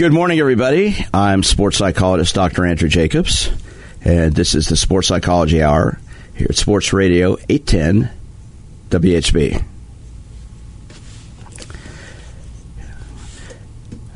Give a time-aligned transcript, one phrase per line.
[0.00, 0.96] Good morning, everybody.
[1.12, 2.64] I'm sports psychologist Dr.
[2.64, 3.50] Andrew Jacobs,
[4.02, 6.00] and this is the Sports Psychology Hour
[6.34, 8.10] here at Sports Radio 810
[8.88, 9.62] WHB.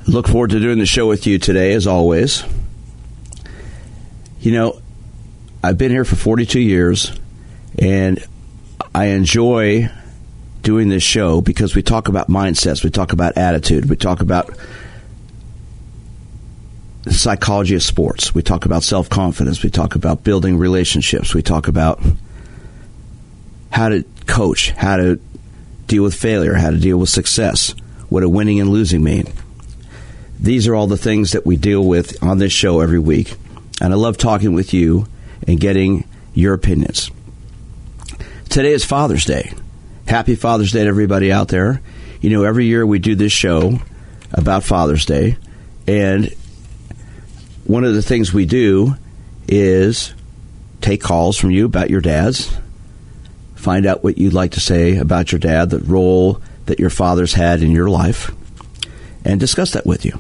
[0.07, 2.45] Look forward to doing the show with you today, as always.
[4.41, 4.81] You know,
[5.63, 7.13] I've been here for 42 years,
[7.79, 8.25] and
[8.95, 9.91] I enjoy
[10.63, 14.49] doing this show because we talk about mindsets, we talk about attitude, we talk about
[17.11, 18.35] psychology of sports.
[18.35, 19.63] We talk about self confidence.
[19.63, 21.35] We talk about building relationships.
[21.35, 22.01] We talk about
[23.71, 25.21] how to coach, how to
[25.87, 27.75] deal with failure, how to deal with success,
[28.09, 29.27] what a winning and losing mean.
[30.39, 33.37] These are all the things that we deal with on this show every week.
[33.81, 35.07] And I love talking with you
[35.47, 37.11] and getting your opinions.
[38.49, 39.53] Today is Father's Day.
[40.07, 41.81] Happy Father's Day to everybody out there.
[42.21, 43.81] You know, every year we do this show
[44.33, 45.37] about Father's Day.
[45.87, 46.33] And
[47.67, 48.95] one of the things we do
[49.49, 50.15] is
[50.81, 52.55] take calls from you about your dads,
[53.55, 57.35] find out what you'd like to say about your dad, the role that your father's
[57.35, 58.33] had in your life,
[59.25, 60.19] and discuss that with you.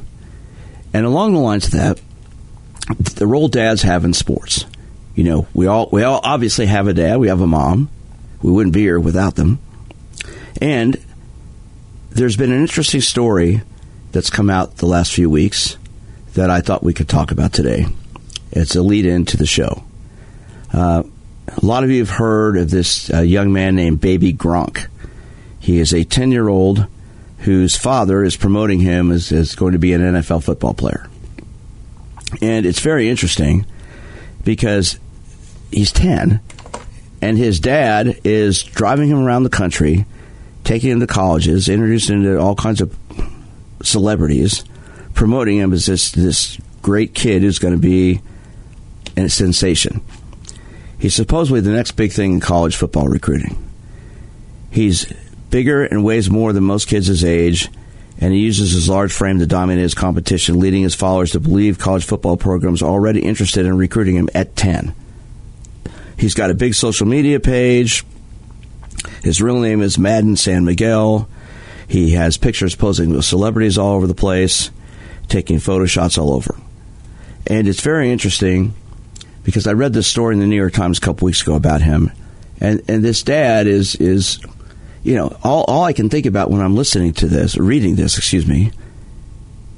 [0.92, 2.00] And along the lines of that,
[3.16, 4.64] the role dads have in sports.
[5.14, 7.90] You know, we all we all obviously have a dad, we have a mom.
[8.42, 9.58] We wouldn't be here without them.
[10.60, 10.96] And
[12.10, 13.62] there's been an interesting story
[14.12, 15.78] that's come out the last few weeks
[16.34, 17.86] that I thought we could talk about today.
[18.52, 19.84] It's a lead in to the show.
[20.72, 21.04] Uh,
[21.48, 24.86] a lot of you have heard of this uh, young man named Baby Gronk.
[25.60, 26.86] He is a 10 year old
[27.38, 31.08] whose father is promoting him as, as going to be an NFL football player.
[32.40, 33.66] And it's very interesting
[34.44, 34.98] because
[35.70, 36.40] he's 10
[37.20, 40.06] and his dad is driving him around the country,
[40.64, 42.96] taking him to colleges, introducing him to all kinds of
[43.82, 44.64] celebrities
[45.24, 48.20] promoting him as this this great kid who's going to be
[49.16, 50.02] a sensation.
[50.98, 53.56] He's supposedly the next big thing in college football recruiting.
[54.70, 55.10] He's
[55.48, 57.70] bigger and weighs more than most kids his age,
[58.20, 61.78] and he uses his large frame to dominate his competition, leading his followers to believe
[61.78, 64.94] college football programs are already interested in recruiting him at 10.
[66.18, 68.04] He's got a big social media page.
[69.22, 71.30] His real name is Madden San Miguel.
[71.88, 74.70] He has pictures posing with celebrities all over the place
[75.28, 76.56] taking photo shots all over.
[77.46, 78.74] And it's very interesting
[79.42, 81.82] because I read this story in the New York Times a couple weeks ago about
[81.82, 82.10] him.
[82.60, 84.40] And and this dad is is
[85.04, 88.16] you know, all, all I can think about when I'm listening to this, reading this,
[88.16, 88.72] excuse me,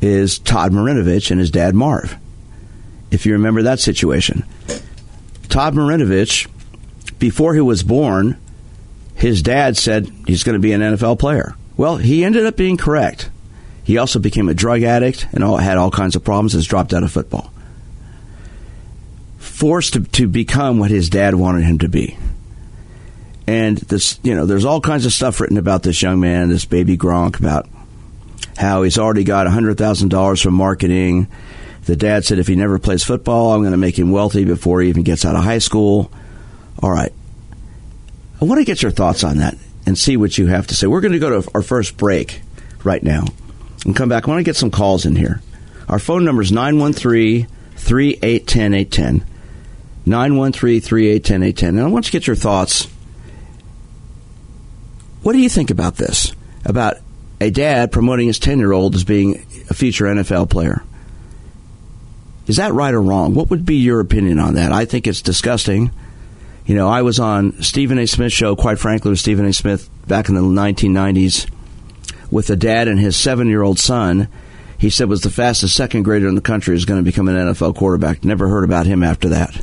[0.00, 2.16] is Todd Marinovich and his dad Marv.
[3.10, 4.44] If you remember that situation.
[5.48, 6.48] Todd Marinovich,
[7.18, 8.38] before he was born,
[9.16, 11.56] his dad said he's going to be an NFL player.
[11.76, 13.28] Well, he ended up being correct.
[13.86, 16.54] He also became a drug addict and all, had all kinds of problems.
[16.54, 17.52] Has dropped out of football.
[19.38, 22.18] Forced to, to become what his dad wanted him to be.
[23.46, 26.64] And this, you know, there's all kinds of stuff written about this young man, this
[26.64, 27.68] baby Gronk, about
[28.56, 31.28] how he's already got $100,000 from marketing.
[31.84, 34.80] The dad said if he never plays football, I'm going to make him wealthy before
[34.80, 36.10] he even gets out of high school.
[36.82, 37.12] All right.
[38.42, 40.88] I want to get your thoughts on that and see what you have to say.
[40.88, 42.40] We're going to go to our first break
[42.82, 43.26] right now
[43.86, 44.26] and come back.
[44.26, 45.40] I want to get some calls in here.
[45.88, 49.28] Our phone number is 913 3810 810.
[50.04, 51.78] 913 3810 810.
[51.78, 52.88] And I want to get your thoughts.
[55.22, 56.32] What do you think about this?
[56.64, 56.96] About
[57.40, 60.82] a dad promoting his 10 year old as being a future NFL player?
[62.48, 63.34] Is that right or wrong?
[63.34, 64.72] What would be your opinion on that?
[64.72, 65.90] I think it's disgusting.
[66.64, 68.06] You know, I was on Stephen A.
[68.06, 69.52] Smith's show, quite frankly, with Stephen A.
[69.52, 71.48] Smith back in the 1990s
[72.30, 74.28] with a dad and his seven year old son.
[74.78, 77.36] He said was the fastest second grader in the country is going to become an
[77.36, 78.24] NFL quarterback.
[78.24, 79.58] Never heard about him after that.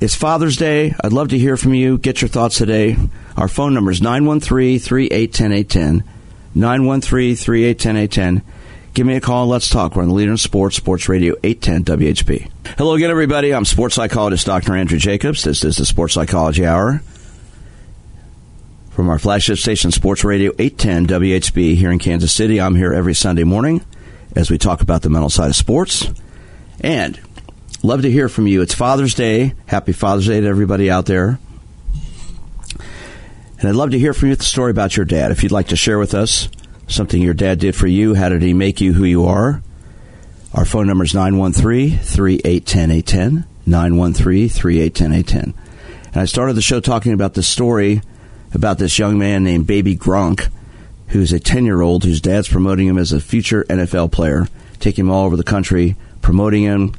[0.00, 0.94] It's Father's Day.
[1.02, 1.98] I'd love to hear from you.
[1.98, 2.96] Get your thoughts today.
[3.36, 6.12] Our phone number is 913 3810 810.
[6.54, 8.52] 913 3810 810.
[8.92, 9.96] Give me a call let's talk.
[9.96, 12.50] We're on the leader in sports, Sports Radio 810 WHB.
[12.78, 13.52] Hello again, everybody.
[13.52, 14.74] I'm sports psychologist Dr.
[14.74, 15.44] Andrew Jacobs.
[15.44, 17.02] This is the Sports Psychology Hour
[18.96, 22.58] from our flagship station, Sports Radio 810 WHB here in Kansas City.
[22.58, 23.84] I'm here every Sunday morning
[24.34, 26.08] as we talk about the mental side of sports.
[26.80, 27.20] And
[27.82, 28.62] love to hear from you.
[28.62, 29.52] It's Father's Day.
[29.66, 31.38] Happy Father's Day to everybody out there.
[33.58, 35.30] And I'd love to hear from you the story about your dad.
[35.30, 36.48] If you'd like to share with us
[36.88, 39.62] something your dad did for you, how did he make you who you are?
[40.54, 43.44] Our phone number is 913 3810 810.
[43.66, 45.54] 913 3810 810.
[46.06, 48.00] And I started the show talking about the story
[48.52, 50.50] about this young man named Baby Gronk
[51.08, 54.48] who's a 10 year old whose dad's promoting him as a future NFL player,
[54.80, 56.94] taking him all over the country, promoting him,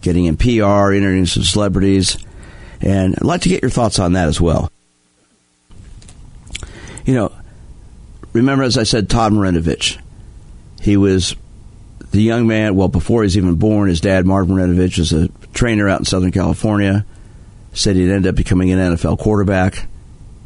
[0.00, 2.18] getting him PR, interviewing some celebrities.
[2.80, 4.70] And I'd like to get your thoughts on that as well.
[7.04, 7.32] You know,
[8.32, 9.98] remember, as I said, Todd Marinovich.
[10.80, 11.36] He was
[12.12, 15.28] the young man, well, before he was even born, his dad, Marvin Marinovich, was a
[15.52, 17.04] trainer out in Southern California.
[17.72, 19.86] Said he'd end up becoming an NFL quarterback.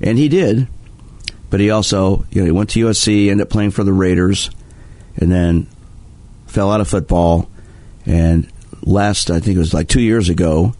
[0.00, 0.68] And he did.
[1.50, 4.50] But he also, you know, he went to USC, ended up playing for the Raiders,
[5.16, 5.68] and then
[6.46, 7.48] fell out of football.
[8.06, 8.50] And
[8.82, 10.74] last, I think it was like two years ago,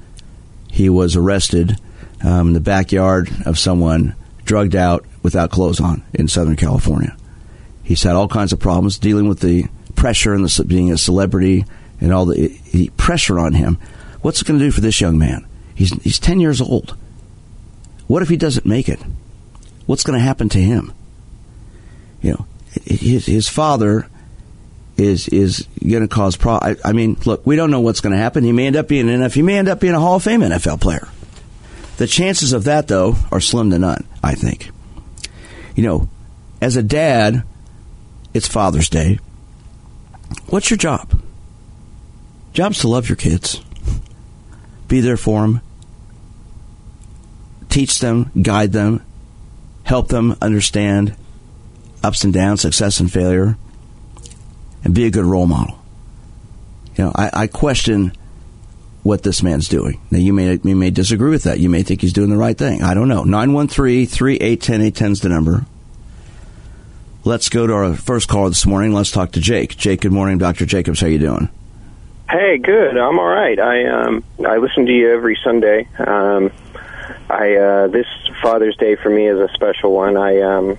[0.71, 1.79] he was arrested
[2.25, 7.17] um, in the backyard of someone, drugged out without clothes on in Southern California.
[7.83, 11.65] He's had all kinds of problems dealing with the pressure and the, being a celebrity
[12.01, 13.79] and all the, the pressure on him.
[14.23, 15.47] What's it going to do for this young man?
[15.75, 16.97] He's, he's 10 years old.
[18.07, 19.01] What if he doesn't make it?
[19.87, 20.93] What's going to happen to him?
[22.23, 22.47] You know,
[22.85, 24.09] his, his father
[24.97, 26.55] is is going to cause pro.
[26.55, 28.45] I, I, mean, look, we don't know what's going to happen.
[28.45, 29.35] He may end up being an NFL.
[29.35, 31.09] He may end up being a Hall of Fame NFL player.
[31.97, 34.07] The chances of that, though, are slim to none.
[34.23, 34.71] I think.
[35.75, 36.09] You know,
[36.61, 37.43] as a dad,
[38.33, 39.19] it's Father's Day.
[40.47, 41.21] What's your job?
[42.53, 43.61] Job's to love your kids,
[44.87, 45.61] be there for them,
[47.75, 49.05] teach them, guide them,
[49.83, 51.17] help them understand
[52.05, 53.57] ups and downs, success and failure
[54.85, 55.77] and be a good role model.
[56.97, 58.13] You know, I, I question
[59.03, 60.01] what this man's doing.
[60.13, 61.59] Now, you may you may disagree with that.
[61.59, 62.83] You may think he's doing the right thing.
[62.83, 63.25] I don't know.
[63.25, 65.67] 913 381 810 is the number.
[67.25, 68.93] Let's go to our first caller this morning.
[68.93, 69.77] Let's talk to Jake.
[69.77, 70.39] Jake, good morning.
[70.39, 70.65] Dr.
[70.65, 71.49] Jacobs, how you doing?
[72.31, 72.97] Hey, good.
[72.97, 73.59] I'm all right.
[73.59, 75.89] I um I listen to you every Sunday.
[75.99, 76.53] Um
[77.31, 78.07] I uh this
[78.43, 80.17] Father's Day for me is a special one.
[80.17, 80.79] I um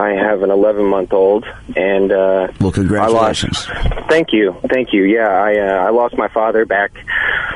[0.00, 1.44] I have an 11 month old,
[1.76, 3.68] and uh, well, congratulations!
[3.68, 5.02] Lost, thank you, thank you.
[5.04, 6.92] Yeah, I uh, I lost my father back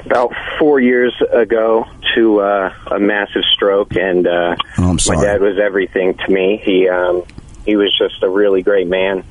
[0.04, 5.18] about four years ago to uh, a massive stroke, and uh, oh, I'm sorry.
[5.18, 6.60] my dad was everything to me.
[6.62, 7.24] He um,
[7.64, 9.24] he was just a really great man.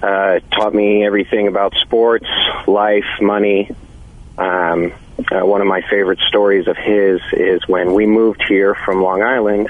[0.00, 2.28] Uh, taught me everything about sports,
[2.68, 3.70] life, money.
[4.38, 4.92] Um,
[5.30, 9.22] uh, one of my favorite stories of his is when we moved here from Long
[9.22, 9.68] Island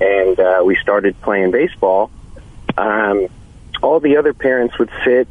[0.00, 2.10] and uh, we started playing baseball
[2.76, 3.28] um,
[3.82, 5.28] all the other parents would sit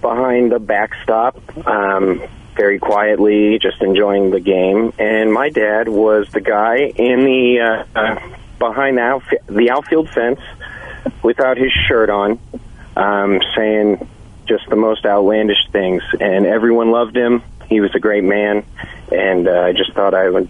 [0.00, 1.36] behind the backstop,
[1.66, 2.22] um,
[2.56, 4.92] very quietly, just enjoying the game.
[4.98, 8.20] And my dad was the guy in the uh, uh,
[8.58, 10.40] behind the, outf- the outfield fence
[11.22, 12.38] without his shirt on,
[12.96, 14.08] um, saying
[14.46, 16.02] just the most outlandish things.
[16.20, 17.42] And everyone loved him.
[17.68, 18.64] He was a great man,
[19.12, 20.48] and uh, I just thought I would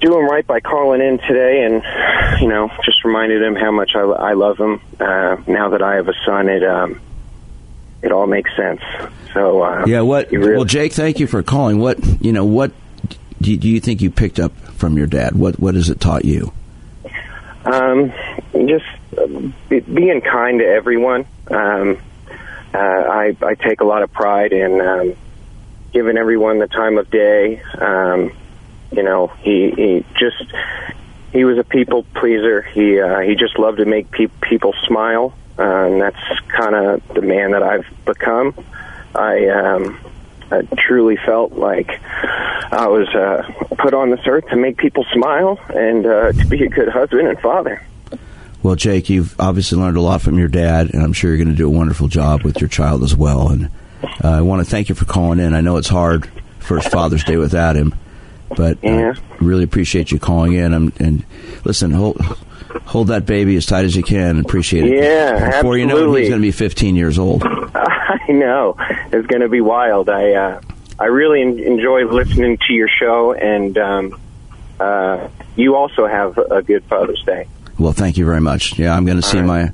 [0.00, 3.92] do him right by calling in today and you know just reminded him how much
[3.94, 4.80] I, I love him.
[5.00, 7.00] Uh, now that I have a son, it um,
[8.02, 8.80] it all makes sense.
[9.32, 10.30] So uh, yeah, what?
[10.30, 11.78] Really, well, Jake, thank you for calling.
[11.78, 12.44] What you know?
[12.44, 12.72] What
[13.40, 15.36] do you, do you think you picked up from your dad?
[15.36, 16.52] What what has it taught you?
[17.64, 18.12] Um,
[18.52, 18.84] just
[19.16, 19.26] uh,
[19.68, 21.26] being kind to everyone.
[21.50, 21.98] Um,
[22.74, 25.14] uh, I I take a lot of pride in um,
[25.94, 27.62] giving everyone the time of day.
[27.78, 28.32] Um,
[28.92, 30.44] you know, he he just
[31.32, 32.62] he was a people pleaser.
[32.62, 37.08] He uh, he just loved to make pe- people smile, uh, and that's kind of
[37.14, 38.54] the man that I've become.
[39.14, 39.98] I um,
[40.50, 45.58] I truly felt like I was uh, put on this earth to make people smile
[45.74, 47.82] and uh, to be a good husband and father.
[48.62, 51.54] Well, Jake, you've obviously learned a lot from your dad, and I'm sure you're going
[51.54, 53.48] to do a wonderful job with your child as well.
[53.48, 53.68] And
[54.22, 55.54] uh, I want to thank you for calling in.
[55.54, 57.94] I know it's hard first Father's Day without him,
[58.56, 59.14] but uh, yeah.
[59.40, 60.72] really appreciate you calling in.
[60.72, 61.24] And, and,
[61.64, 62.20] listen, hold
[62.86, 64.40] hold that baby as tight as you can.
[64.40, 65.02] Appreciate it.
[65.02, 65.80] Yeah, Before absolutely.
[65.80, 67.42] you know it, he's going to be 15 years old.
[67.74, 68.76] I know
[69.12, 70.08] it's going to be wild.
[70.08, 70.60] I uh,
[70.98, 74.20] I really enjoy listening to your show, and um,
[74.78, 77.48] uh, you also have a good Father's Day.
[77.78, 78.78] Well, thank you very much.
[78.78, 79.46] Yeah, I'm going to see right.
[79.46, 79.72] my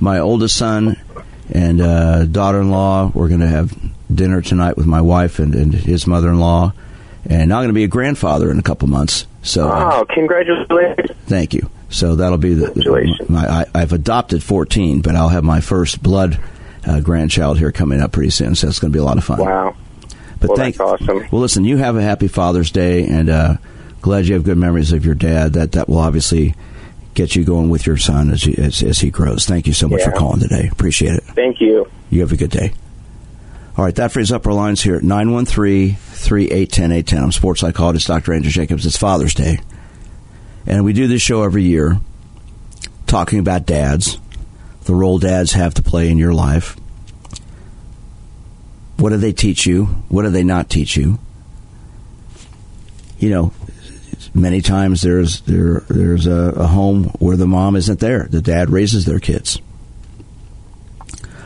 [0.00, 0.96] my oldest son
[1.52, 3.12] and uh, daughter-in-law.
[3.14, 3.76] We're going to have
[4.12, 6.72] dinner tonight with my wife and, and his mother-in-law
[7.24, 9.26] and I'm going to be a grandfather in a couple months.
[9.42, 11.10] So, oh, congratulations!
[11.26, 11.70] Thank you.
[11.88, 13.66] So that'll be the, my.
[13.74, 16.40] I, have adopted 14, but I'll have my first blood
[16.86, 18.54] uh, grandchild here coming up pretty soon.
[18.54, 19.38] So it's going to be a lot of fun.
[19.38, 19.76] Wow!
[20.40, 21.28] But well, thank, that's awesome.
[21.30, 23.56] Well, listen, you have a happy Father's Day, and uh,
[24.00, 25.52] glad you have good memories of your dad.
[25.52, 26.54] That that will obviously
[27.14, 29.46] get you going with your son as he, as, as he grows.
[29.46, 30.10] Thank you so much yeah.
[30.10, 30.68] for calling today.
[30.70, 31.24] Appreciate it.
[31.24, 31.90] Thank you.
[32.10, 32.72] You have a good day.
[33.76, 37.24] All right, that frees up our lines here at 913 381 810.
[37.24, 38.34] I'm sports psychologist Dr.
[38.34, 38.84] Andrew Jacobs.
[38.84, 39.60] It's Father's Day.
[40.66, 41.98] And we do this show every year
[43.12, 44.16] talking about dads,
[44.84, 46.76] the role dads have to play in your life.
[48.96, 49.84] What do they teach you?
[50.08, 51.18] What do they not teach you?
[53.18, 53.52] You know,
[54.34, 58.26] many times there's there there's a, a home where the mom isn't there.
[58.30, 59.60] The dad raises their kids.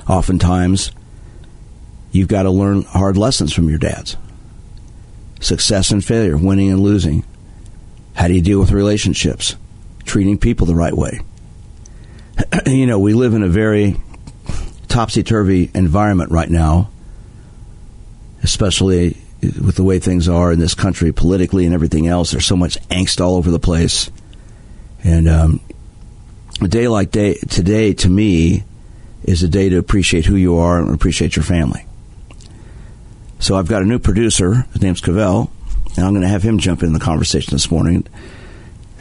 [0.09, 0.93] Oftentimes,
[2.13, 4.17] you've got to learn hard lessons from your dads.
[5.41, 7.25] Success and failure, winning and losing.
[8.15, 9.57] How do you deal with relationships?
[10.05, 11.21] Treating people the right way.
[12.67, 13.97] you know, we live in a very
[14.89, 16.91] topsy turvy environment right now,
[18.43, 22.31] especially with the way things are in this country politically and everything else.
[22.31, 24.11] There's so much angst all over the place.
[25.05, 25.61] And um,
[26.61, 28.65] a day like day, today, to me,
[29.25, 31.87] is a day to appreciate who you are and appreciate your family.
[33.39, 34.67] So I've got a new producer.
[34.73, 35.51] His name's Cavell,
[35.97, 38.07] and I'm going to have him jump in the conversation this morning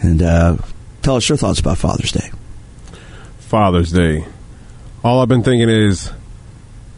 [0.02, 0.58] and uh,
[1.02, 2.30] tell us your thoughts about Father's Day.
[3.40, 4.26] Father's Day.
[5.04, 6.12] All I've been thinking is,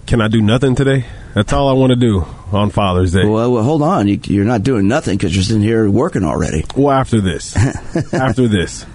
[0.08, 1.06] can I do nothing today?
[1.38, 3.24] That's all I want to do on Father's Day.
[3.24, 4.08] Well, well hold on.
[4.08, 6.66] You, are not doing nothing because you're sitting here working already.
[6.76, 7.56] Well, after this,
[8.12, 8.88] after this,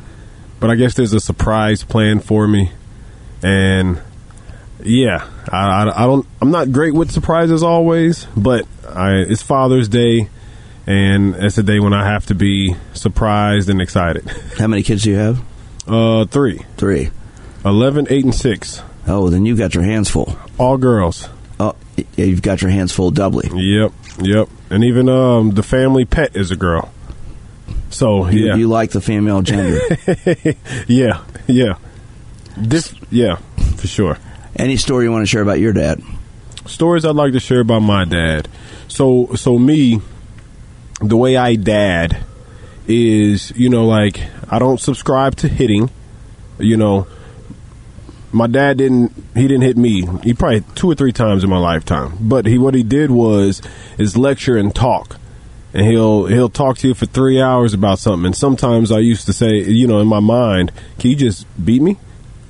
[0.58, 2.72] but I guess there's a surprise plan for me,
[3.44, 4.02] and
[4.82, 6.26] yeah, I, I, I, don't.
[6.40, 10.28] I'm not great with surprises always, but I, it's Father's Day,
[10.84, 14.28] and it's a day when I have to be surprised and excited.
[14.58, 15.40] How many kids do you have?
[15.86, 16.66] Uh, three.
[16.76, 17.10] Three.
[17.64, 18.82] Eleven, eight, and six.
[19.06, 20.36] Oh, then you got your hands full.
[20.58, 21.28] All girls.
[21.62, 21.76] Oh,
[22.16, 23.48] you've got your hands full doubly.
[23.52, 24.48] Yep, yep.
[24.68, 26.92] And even um, the family pet is a girl.
[27.90, 29.78] So you, yeah, you like the female gender.
[30.88, 31.76] yeah, yeah.
[32.56, 33.36] This, yeah,
[33.76, 34.18] for sure.
[34.56, 36.02] Any story you want to share about your dad?
[36.66, 38.48] Stories I'd like to share about my dad.
[38.88, 40.00] So, so me,
[41.00, 42.24] the way I dad
[42.88, 45.90] is, you know, like I don't subscribe to hitting.
[46.58, 47.06] You know,
[48.32, 49.12] my dad didn't.
[49.34, 50.06] He didn't hit me.
[50.22, 52.16] He probably two or three times in my lifetime.
[52.20, 53.62] But he, what he did was,
[53.98, 55.18] is lecture and talk
[55.74, 58.26] and he'll he'll talk to you for three hours about something.
[58.26, 61.82] And sometimes I used to say, you know, in my mind, can you just beat
[61.82, 61.96] me?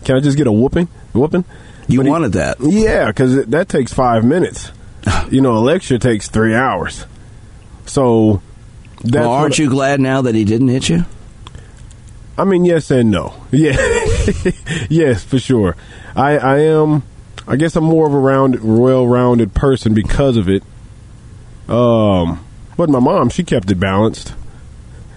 [0.04, 0.88] Can I just get a whooping?
[1.12, 1.44] Whooping?
[1.88, 2.56] You but wanted he, that.
[2.60, 4.72] Yeah, because that takes five minutes.
[5.30, 7.06] you know, a lecture takes three hours.
[7.86, 8.42] So,
[9.04, 11.04] well, aren't you glad now that he didn't hit you?
[12.38, 13.34] I mean, yes and no.
[13.50, 13.76] Yeah,
[14.88, 15.76] yes, for sure.
[16.14, 17.02] I, I am.
[17.46, 20.62] I guess I'm more of a round, well-rounded person because of it.
[21.68, 22.44] Um,
[22.76, 24.34] but my mom, she kept it balanced.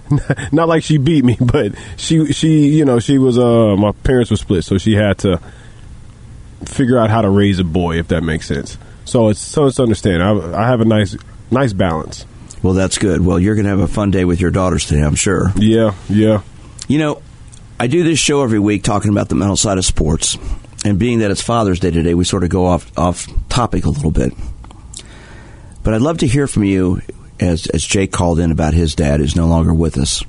[0.51, 3.37] Not like she beat me, but she, she, you know, she was.
[3.37, 5.39] Uh, my parents were split, so she had to
[6.65, 8.77] figure out how to raise a boy, if that makes sense.
[9.05, 10.23] So it's so it's understand.
[10.23, 11.15] I, I have a nice
[11.51, 12.25] nice balance.
[12.63, 13.23] Well, that's good.
[13.23, 15.51] Well, you're going to have a fun day with your daughters today, I'm sure.
[15.55, 16.41] Yeah, yeah.
[16.87, 17.21] You know,
[17.77, 20.37] I do this show every week talking about the mental side of sports,
[20.85, 23.89] and being that it's Father's Day today, we sort of go off off topic a
[23.89, 24.33] little bit.
[25.83, 27.01] But I'd love to hear from you,
[27.37, 30.23] as as Jake called in about his dad, who's no longer with us.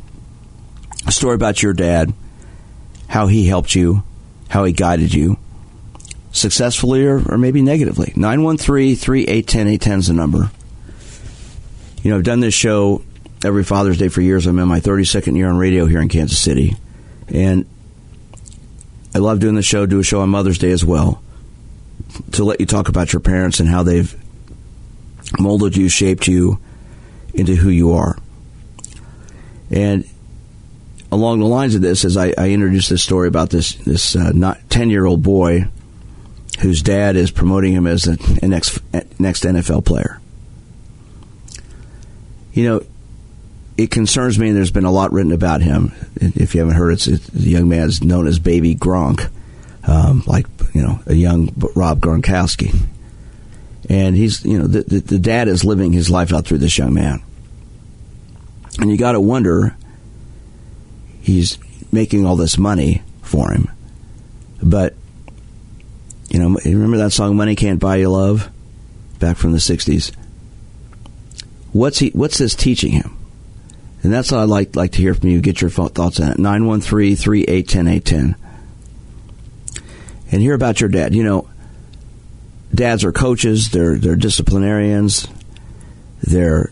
[1.07, 2.13] A story about your dad,
[3.07, 4.03] how he helped you,
[4.49, 5.39] how he guided you,
[6.33, 8.13] successfully or, or maybe negatively.
[8.17, 10.51] 913 3810 810 is the number.
[12.03, 13.03] You know, I've done this show
[13.45, 14.49] every Father's Day for years.
[14.49, 16.77] I'm in my 32nd year on radio here in Kansas City.
[17.29, 17.67] And
[19.15, 21.23] I love doing the show, do a show on Mother's Day as well,
[22.33, 24.15] to let you talk about your parents and how they've
[25.39, 26.61] molded you, shaped you
[27.35, 28.19] into who you are.
[29.71, 30.09] And
[31.11, 34.33] along the lines of this, as I, I introduced this story about this this uh,
[34.33, 35.69] not ten year old boy
[36.61, 38.81] whose dad is promoting him as a, a next
[39.19, 40.21] next NFL player.
[42.53, 42.83] You know,
[43.77, 45.93] it concerns me, and there's been a lot written about him.
[46.17, 49.31] If you haven't heard, it's, it's the young man's known as Baby Gronk,
[49.87, 52.79] um, like you know a young Rob Gronkowski,
[53.89, 56.79] and he's you know the, the, the dad is living his life out through this
[56.79, 57.23] young man,
[58.81, 59.77] and you got to wonder
[61.21, 61.59] he's
[61.93, 63.71] making all this money for him,
[64.63, 64.95] but
[66.31, 68.51] you know, remember that song "Money Can't Buy You Love,"
[69.19, 70.15] back from the '60s.
[71.73, 72.09] What's he?
[72.11, 73.17] What's this teaching him?
[74.07, 75.41] And that's what I'd like like to hear from you.
[75.41, 76.37] Get your thoughts on it.
[76.37, 78.37] 913-3810810.
[80.31, 81.13] And hear about your dad.
[81.13, 81.49] You know,
[82.73, 83.71] dads are coaches.
[83.71, 85.27] They're they're disciplinarians.
[86.23, 86.71] They're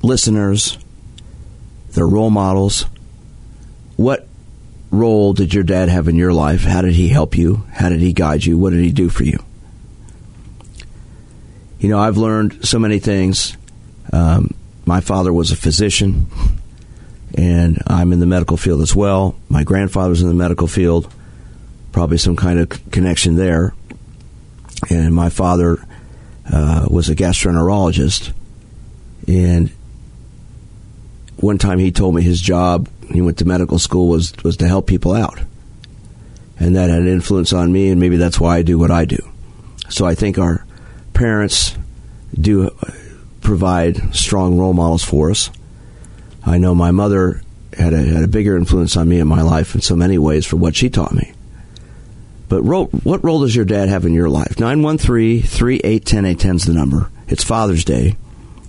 [0.00, 0.78] listeners.
[1.90, 2.86] They're role models.
[3.96, 4.28] What
[4.92, 6.62] role did your dad have in your life?
[6.62, 7.64] How did he help you?
[7.72, 8.56] How did he guide you?
[8.56, 9.40] What did he do for you?
[11.80, 13.56] You know, I've learned so many things.
[14.12, 14.54] Um,
[14.90, 16.26] my father was a physician,
[17.38, 19.36] and I'm in the medical field as well.
[19.48, 21.08] My grandfather was in the medical field.
[21.92, 23.72] probably some kind of connection there.
[24.90, 25.78] And my father
[26.52, 28.32] uh, was a gastroenterologist,
[29.28, 29.70] and
[31.36, 34.66] one time he told me his job he went to medical school was was to
[34.66, 35.38] help people out,
[36.58, 39.04] and that had an influence on me, and maybe that's why I do what I
[39.04, 39.22] do.
[39.88, 40.66] So I think our
[41.14, 41.78] parents
[42.34, 42.70] do
[43.40, 45.50] provide strong role models for us.
[46.44, 47.42] I know my mother
[47.72, 50.46] had a, had a bigger influence on me in my life in so many ways
[50.46, 51.32] for what she taught me.
[52.48, 54.58] But what role does your dad have in your life?
[54.58, 57.08] 913 3810 is the number.
[57.28, 58.16] It's Father's Day.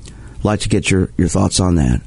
[0.05, 2.01] I'd like to get your, your thoughts on that.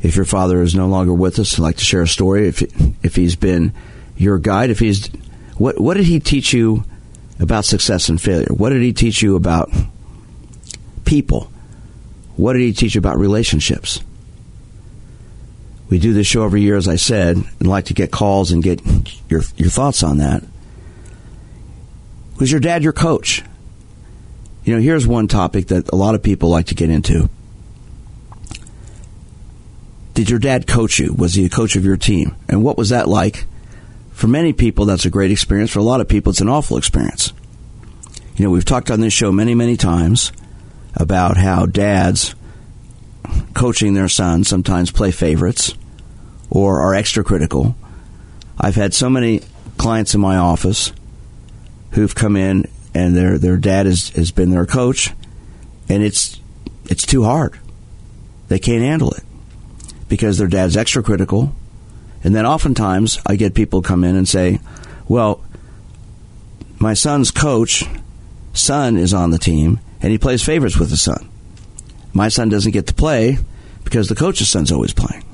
[0.00, 2.46] If your father is no longer with us, I'd like to share a story.
[2.46, 2.62] If,
[3.04, 3.72] if he's been
[4.16, 5.08] your guide, if he's,
[5.56, 6.84] what, what did he teach you
[7.40, 8.52] about success and failure?
[8.52, 9.70] What did he teach you about
[11.04, 11.50] people?
[12.36, 14.00] What did he teach about relationships?
[15.88, 18.62] We do this show every year, as I said, and like to get calls and
[18.62, 18.80] get
[19.28, 20.42] your your thoughts on that.
[22.38, 23.42] Was your dad your coach?
[24.64, 27.30] You know, here's one topic that a lot of people like to get into.
[30.14, 31.12] Did your dad coach you?
[31.12, 32.34] Was he a coach of your team?
[32.48, 33.44] And what was that like?
[34.10, 35.70] For many people, that's a great experience.
[35.70, 37.32] For a lot of people, it's an awful experience.
[38.34, 40.32] You know, we've talked on this show many, many times
[40.96, 42.34] about how dads
[43.54, 45.74] coaching their sons sometimes play favorites
[46.50, 47.76] or are extra critical.
[48.58, 49.42] I've had so many
[49.76, 50.92] clients in my office
[51.90, 55.12] who've come in and their their dad has, has been their coach
[55.88, 56.40] and it's
[56.88, 57.58] it's too hard.
[58.48, 59.24] They can't handle it
[60.08, 61.54] because their dad's extra critical.
[62.22, 64.60] And then oftentimes I get people come in and say,
[65.08, 65.44] Well,
[66.78, 67.84] my son's coach,
[68.52, 71.28] son is on the team and he plays favorites with the son.
[72.12, 73.38] My son doesn't get to play
[73.82, 75.24] because the coach's son's always playing.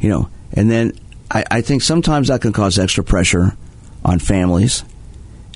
[0.00, 0.98] You know, and then
[1.30, 3.56] I, I think sometimes that can cause extra pressure
[4.04, 4.82] on families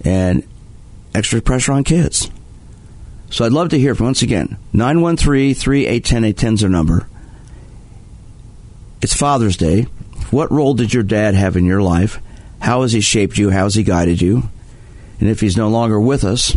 [0.04, 0.46] and
[1.12, 2.30] extra pressure on kids.
[3.30, 7.08] So I'd love to hear from, once again, 913 3810 810 is our number.
[9.02, 9.88] It's Father's Day.
[10.30, 12.20] What role did your dad have in your life?
[12.60, 13.50] How has he shaped you?
[13.50, 14.44] How has he guided you?
[15.18, 16.54] And if he's no longer with us,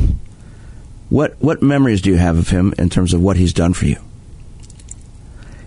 [1.09, 3.85] what what memories do you have of him in terms of what he's done for
[3.85, 3.97] you?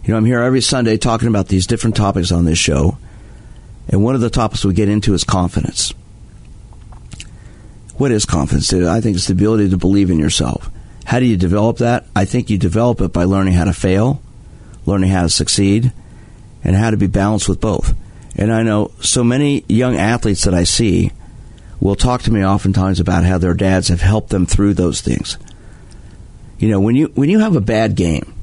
[0.05, 2.99] You know, I'm here every Sunday talking about these different topics on this show,
[3.89, 5.93] and one of the topics we get into is confidence.
[7.97, 8.73] What is confidence?
[8.73, 10.71] I think it's the ability to believe in yourself.
[11.05, 12.07] How do you develop that?
[12.15, 14.23] I think you develop it by learning how to fail,
[14.87, 15.93] learning how to succeed,
[16.63, 17.95] and how to be balanced with both.
[18.37, 21.13] And I know so many young athletes that I see
[21.81, 25.39] will talk to me oftentimes about how their dads have helped them through those things.
[26.59, 28.35] You know, when you when you have a bad game,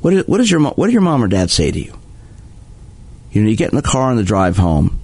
[0.00, 1.98] what is, what is your what do your mom or dad say to you?
[3.30, 5.00] You know, you get in the car on the drive home.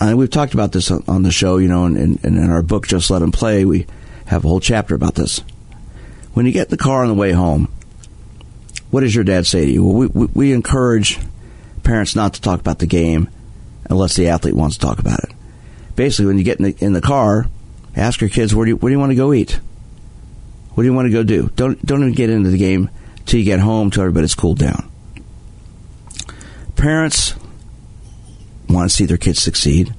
[0.00, 3.10] And we've talked about this on the show, you know, and in our book, Just
[3.10, 3.86] Let Them Play, we
[4.26, 5.38] have a whole chapter about this.
[6.34, 7.72] When you get in the car on the way home,
[8.90, 9.84] what does your dad say to you?
[9.84, 11.18] Well, we, we, we encourage
[11.84, 13.30] parents not to talk about the game
[13.88, 15.33] unless the athlete wants to talk about it
[15.96, 17.46] basically when you get in the, in the car,
[17.96, 19.60] ask your kids where do you, where do you want to go eat?
[20.74, 21.50] What do you want to go do?
[21.54, 22.90] Don't don't even get into the game
[23.26, 24.90] till you get home till everybody's cooled down.
[26.74, 27.34] Parents
[28.68, 29.94] want to see their kids succeed.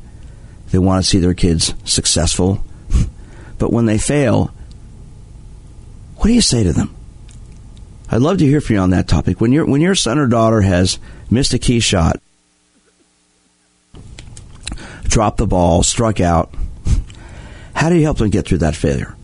[0.71, 2.63] They want to see their kids successful.
[3.57, 4.51] But when they fail,
[6.17, 6.93] what do you say to them?
[8.11, 9.39] I'd love to hear from you on that topic.
[9.39, 12.19] When your when your son or daughter has missed a key shot,
[15.07, 16.53] dropped the ball, struck out.
[17.73, 19.15] How do you help them get through that failure?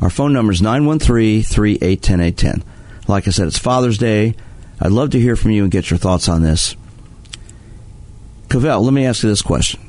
[0.00, 2.64] Our phone number is 913 3810 810.
[3.08, 4.34] Like I said, it's Father's Day.
[4.80, 6.76] I'd love to hear from you and get your thoughts on this.
[8.48, 9.80] Cavell, let me ask you this question.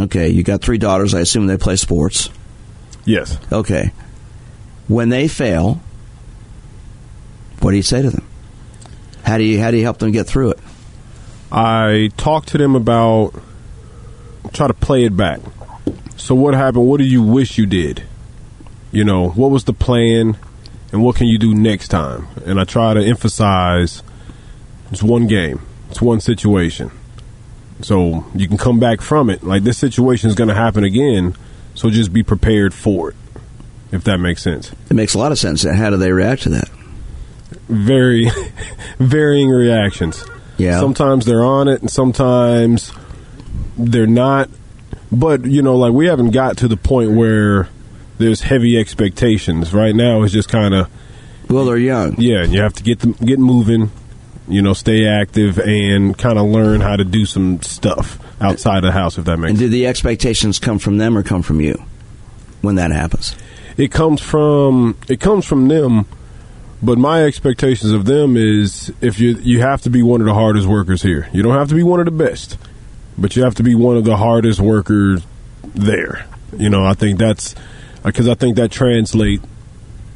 [0.00, 1.14] Okay, you got three daughters.
[1.14, 2.30] I assume they play sports.
[3.04, 3.38] Yes.
[3.52, 3.92] Okay.
[4.88, 5.80] When they fail,
[7.60, 8.26] what do you say to them?
[9.22, 10.58] How do you how do you help them get through it?
[11.50, 13.34] I talk to them about
[14.52, 15.40] try to play it back.
[16.16, 16.86] So what happened?
[16.86, 18.04] What do you wish you did?
[18.92, 20.36] You know, what was the plan
[20.92, 22.28] and what can you do next time?
[22.44, 24.02] And I try to emphasize
[24.90, 25.60] it's one game.
[25.90, 26.90] It's one situation.
[27.80, 29.42] So you can come back from it.
[29.42, 31.34] Like this situation is going to happen again,
[31.74, 33.16] so just be prepared for it.
[33.90, 34.72] If that makes sense.
[34.88, 35.64] It makes a lot of sense.
[35.64, 36.68] How do they react to that?
[37.68, 38.30] Very
[38.98, 40.24] varying reactions.
[40.56, 40.78] Yeah.
[40.78, 42.92] Sometimes they're on it and sometimes
[43.76, 44.48] they're not.
[45.10, 47.68] But you know, like we haven't got to the point where
[48.18, 49.72] there's heavy expectations.
[49.74, 50.90] Right now, it's just kind of
[51.50, 52.14] well, they're young.
[52.18, 53.90] Yeah, you have to get them get moving.
[54.48, 58.18] You know, stay active and kind of learn how to do some stuff.
[58.40, 59.16] outside of the house.
[59.18, 59.70] If that makes And sense.
[59.70, 61.80] do the expectations come from them or come from you
[62.60, 63.36] when that happens?
[63.78, 66.04] it comes from it comes from them
[66.82, 70.34] but my expectations of them is if you you have to be one of the
[70.34, 72.58] hardest workers here you don't have to be one of the best
[73.22, 75.22] but you have to be one of the hardest workers
[75.74, 76.26] there
[76.58, 77.58] you know i think that's uh,
[78.04, 79.44] because i think that translates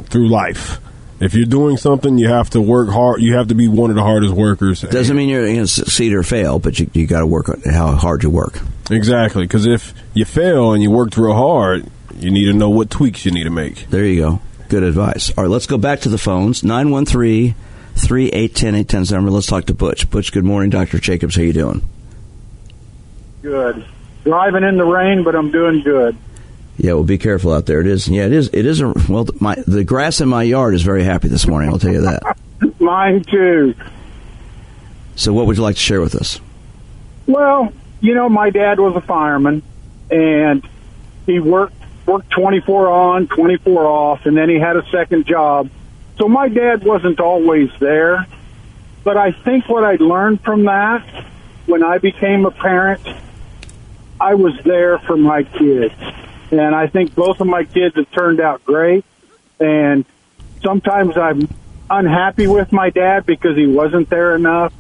[0.05, 0.79] through life
[1.21, 3.97] if you're doing something you have to work hard you have to be one of
[3.97, 7.21] the hardest workers Doesn't mean you're going to succeed or fail, but you, you got
[7.21, 8.61] to work on how hard you work.
[8.91, 12.91] exactly because if you fail and you worked real hard you need to know what
[12.91, 14.41] tweaks you need to make There you go.
[14.69, 15.31] Good advice.
[15.39, 16.65] All right, let's go back to the phones.
[16.65, 17.55] 913
[17.95, 19.31] 3810 810 number.
[19.31, 20.11] Let's talk to Butch.
[20.11, 20.71] Butch, good morning.
[20.71, 20.99] Dr.
[20.99, 21.83] Jacobs, how you doing?
[23.47, 23.85] Good.
[24.25, 26.17] Driving in the rain, but I'm doing good.
[26.79, 27.81] Yeah, well, be careful out there.
[27.81, 28.09] It is.
[28.09, 28.51] Yeah, it is.
[28.53, 28.81] It is.
[28.81, 31.71] A, well, my the grass in my yard is very happy this morning.
[31.71, 32.37] I'll tell you that.
[32.81, 33.77] Mine too.
[35.15, 36.41] So, what would you like to share with us?
[37.29, 39.63] Well, you know, my dad was a fireman,
[40.11, 40.69] and
[41.25, 45.71] he worked worked 24 on, 24 off, and then he had a second job.
[46.19, 48.27] So my dad wasn't always there,
[49.05, 51.07] but I think what I learned from that
[51.67, 53.07] when I became a parent,
[54.21, 55.95] I was there for my kids.
[56.51, 59.05] And I think both of my kids have turned out great.
[59.59, 60.05] And
[60.63, 61.49] sometimes I'm
[61.91, 64.73] unhappy with my dad because he wasn't there enough.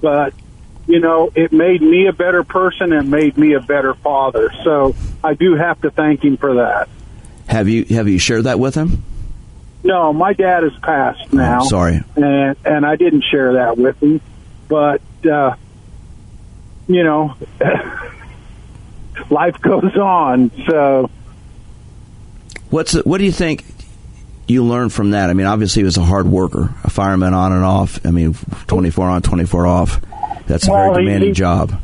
[0.00, 0.34] But,
[0.86, 4.50] you know, it made me a better person and made me a better father.
[4.64, 6.88] So I do have to thank him for that.
[7.48, 9.04] Have you have you shared that with him?
[9.84, 11.60] No, my dad has passed now.
[11.60, 12.00] Sorry.
[12.16, 14.20] and and I didn't share that with him.
[14.68, 15.56] But uh,
[16.86, 17.34] you know,
[19.32, 20.50] life goes on.
[20.66, 21.10] So
[22.70, 23.64] What's what do you think
[24.48, 25.28] you learned from that?
[25.30, 28.04] I mean, obviously he was a hard worker, a fireman on and off.
[28.06, 28.34] I mean,
[28.66, 30.00] twenty four on, twenty four off.
[30.46, 31.80] That's a Well, very demanding he- job.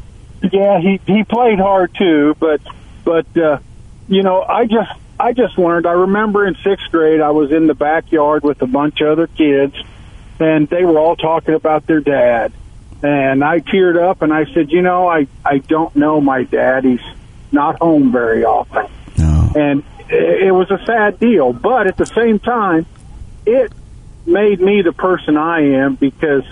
[0.52, 2.36] yeah, he he played hard too.
[2.40, 2.60] But
[3.04, 3.58] but uh,
[4.08, 5.86] you know, I just I just learned.
[5.86, 9.26] I remember in sixth grade, I was in the backyard with a bunch of other
[9.26, 9.74] kids,
[10.40, 12.52] and they were all talking about their dad.
[13.02, 16.84] And I teared up and I said, you know, I I don't know my dad.
[16.84, 17.00] He's
[17.52, 18.86] not home very often.
[19.16, 19.52] No.
[19.56, 21.52] and it was a sad deal.
[21.52, 22.86] But at the same time,
[23.46, 23.72] it
[24.26, 26.44] made me the person I am because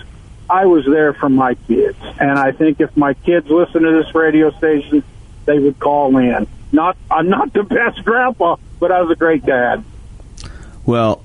[0.49, 4.13] I was there for my kids, and I think if my kids listen to this
[4.15, 5.03] radio station,
[5.45, 6.47] they would call in.
[6.71, 9.83] Not I'm not the best grandpa, but I was a great dad.
[10.85, 11.23] Well,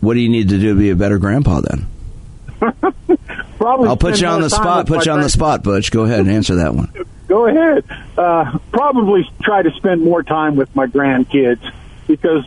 [0.00, 1.86] what do you need to do to be a better grandpa then?
[3.58, 4.86] Probably I'll put you on the spot.
[4.86, 5.90] Put you on the spot, Butch.
[5.90, 6.92] Go ahead and answer that one.
[7.32, 7.84] Go ahead.
[8.14, 11.72] Uh, probably try to spend more time with my grandkids
[12.06, 12.44] because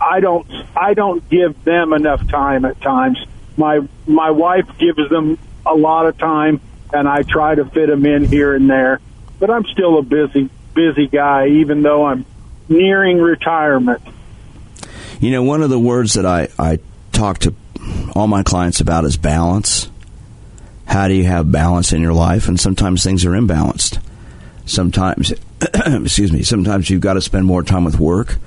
[0.00, 3.24] I don't I don't give them enough time at times.
[3.56, 6.60] My my wife gives them a lot of time,
[6.92, 8.98] and I try to fit them in here and there.
[9.38, 12.26] But I'm still a busy busy guy, even though I'm
[12.68, 14.02] nearing retirement.
[15.20, 16.80] You know, one of the words that I, I
[17.12, 17.54] talk to
[18.16, 19.88] all my clients about is balance.
[20.90, 22.48] How do you have balance in your life?
[22.48, 24.02] And sometimes things are imbalanced.
[24.66, 25.32] Sometimes,
[25.86, 28.38] excuse me, sometimes you've got to spend more time with work.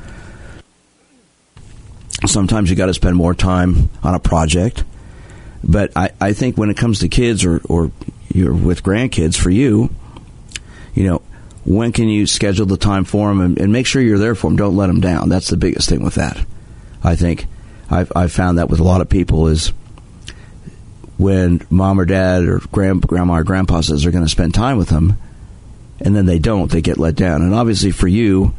[2.25, 4.84] Sometimes you've got to spend more time on a project.
[5.63, 7.93] But I, I think when it comes to kids or, or
[8.27, 9.89] you're with grandkids for you,
[10.95, 11.21] you know,
[11.63, 14.49] when can you schedule the time for them and, and make sure you're there for
[14.49, 14.58] them?
[14.58, 15.29] Don't let them down.
[15.29, 16.45] That's the biggest thing with that.
[17.06, 17.45] I think
[17.89, 19.71] I've, I've found that with a lot of people is
[21.17, 24.78] when mom or dad or grand, grandma or grandpa says they're going to spend time
[24.78, 25.17] with them,
[25.99, 27.41] and then they don't, they get let down.
[27.41, 28.54] And obviously for you,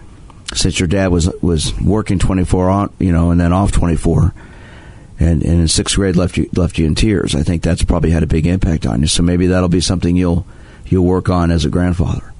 [0.55, 4.33] since your dad was was working 24 on, you know, and then off 24,
[5.19, 7.35] and, and in sixth grade left you left you in tears.
[7.35, 9.07] I think that's probably had a big impact on you.
[9.07, 10.47] So maybe that'll be something you'll
[10.87, 12.33] you'll work on as a grandfather.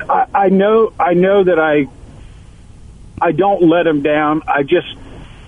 [0.00, 1.88] I, I know I know that I
[3.20, 4.42] I don't let them down.
[4.46, 4.94] I just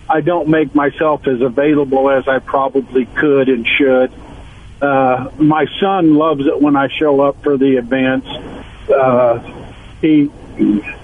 [0.09, 4.13] I don't make myself as available as I probably could and should.
[4.81, 8.29] Uh, my son loves it when I show up for the events.
[8.91, 9.39] Uh,
[10.01, 10.31] he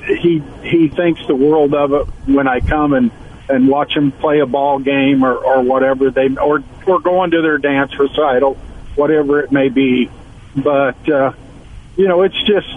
[0.06, 3.10] he he thinks the world of it when I come and
[3.48, 7.42] and watch him play a ball game or or whatever they or or going to
[7.42, 8.54] their dance recital,
[8.94, 10.10] whatever it may be.
[10.56, 11.32] But uh,
[11.96, 12.68] you know, it's just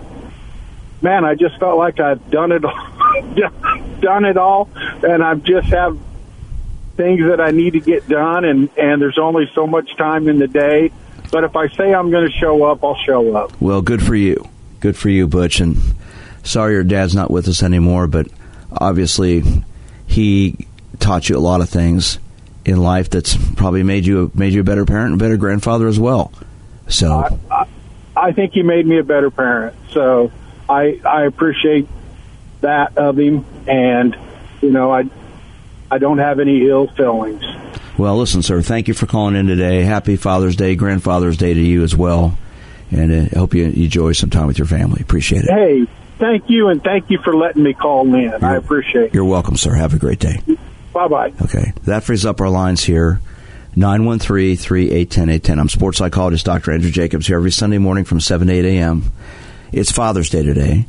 [1.02, 2.90] man, I just felt like I've done it, all,
[4.02, 5.98] done it all, and I've just have
[6.98, 10.40] things that I need to get done, and and there's only so much time in
[10.40, 10.92] the day.
[11.32, 13.60] But if I say I'm going to show up, I'll show up.
[13.62, 14.50] Well, good for you.
[14.80, 15.60] Good for you, Butch.
[15.60, 15.78] And
[16.44, 18.28] sorry your dad's not with us anymore, but
[18.72, 19.44] obviously
[20.06, 20.68] he
[21.00, 22.20] taught you a lot of things
[22.66, 25.88] in life that's probably made you a, made you a better parent and better grandfather
[25.88, 26.32] as well.
[26.88, 27.68] So I, I,
[28.16, 29.76] I think he made me a better parent.
[29.92, 30.32] So
[30.70, 31.88] I I appreciate
[32.62, 34.18] that of him, and
[34.62, 35.04] you know I
[35.90, 37.44] I don't have any ill feelings.
[37.98, 38.62] Well, listen, sir.
[38.62, 39.82] Thank you for calling in today.
[39.82, 42.38] Happy Father's Day, Grandfather's Day to you as well,
[42.92, 45.02] and uh, I hope you enjoy some time with your family.
[45.02, 45.50] Appreciate it.
[45.50, 45.88] Hey,
[46.20, 48.44] thank you, and thank you for letting me call in.
[48.44, 49.14] I appreciate it.
[49.14, 49.74] You're welcome, sir.
[49.74, 50.42] Have a great day.
[50.94, 51.34] Bye bye.
[51.42, 53.20] Okay, that frees up our lines here.
[53.76, 55.60] 913-381-0810.
[55.60, 56.72] I'm sports psychologist Dr.
[56.72, 59.12] Andrew Jacobs here every Sunday morning from 7 to 8 a.m.
[59.72, 60.88] It's Father's Day today,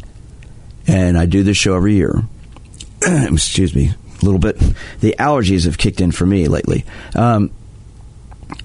[0.87, 2.23] and I do this show every year.
[3.03, 4.59] Excuse me, a little bit.
[5.01, 6.85] The allergies have kicked in for me lately.
[7.15, 7.51] Um,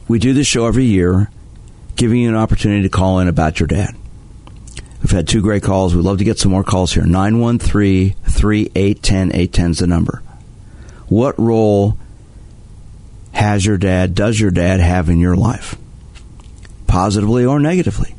[0.08, 1.30] we do this show every year,
[1.96, 3.96] giving you an opportunity to call in about your dad.
[5.02, 5.94] We've had two great calls.
[5.94, 7.04] We'd love to get some more calls here.
[7.04, 10.24] 913 3810 810 is the number.
[11.08, 11.98] What role
[13.34, 15.76] has your dad, does your dad have in your life?
[16.88, 18.16] Positively or negatively?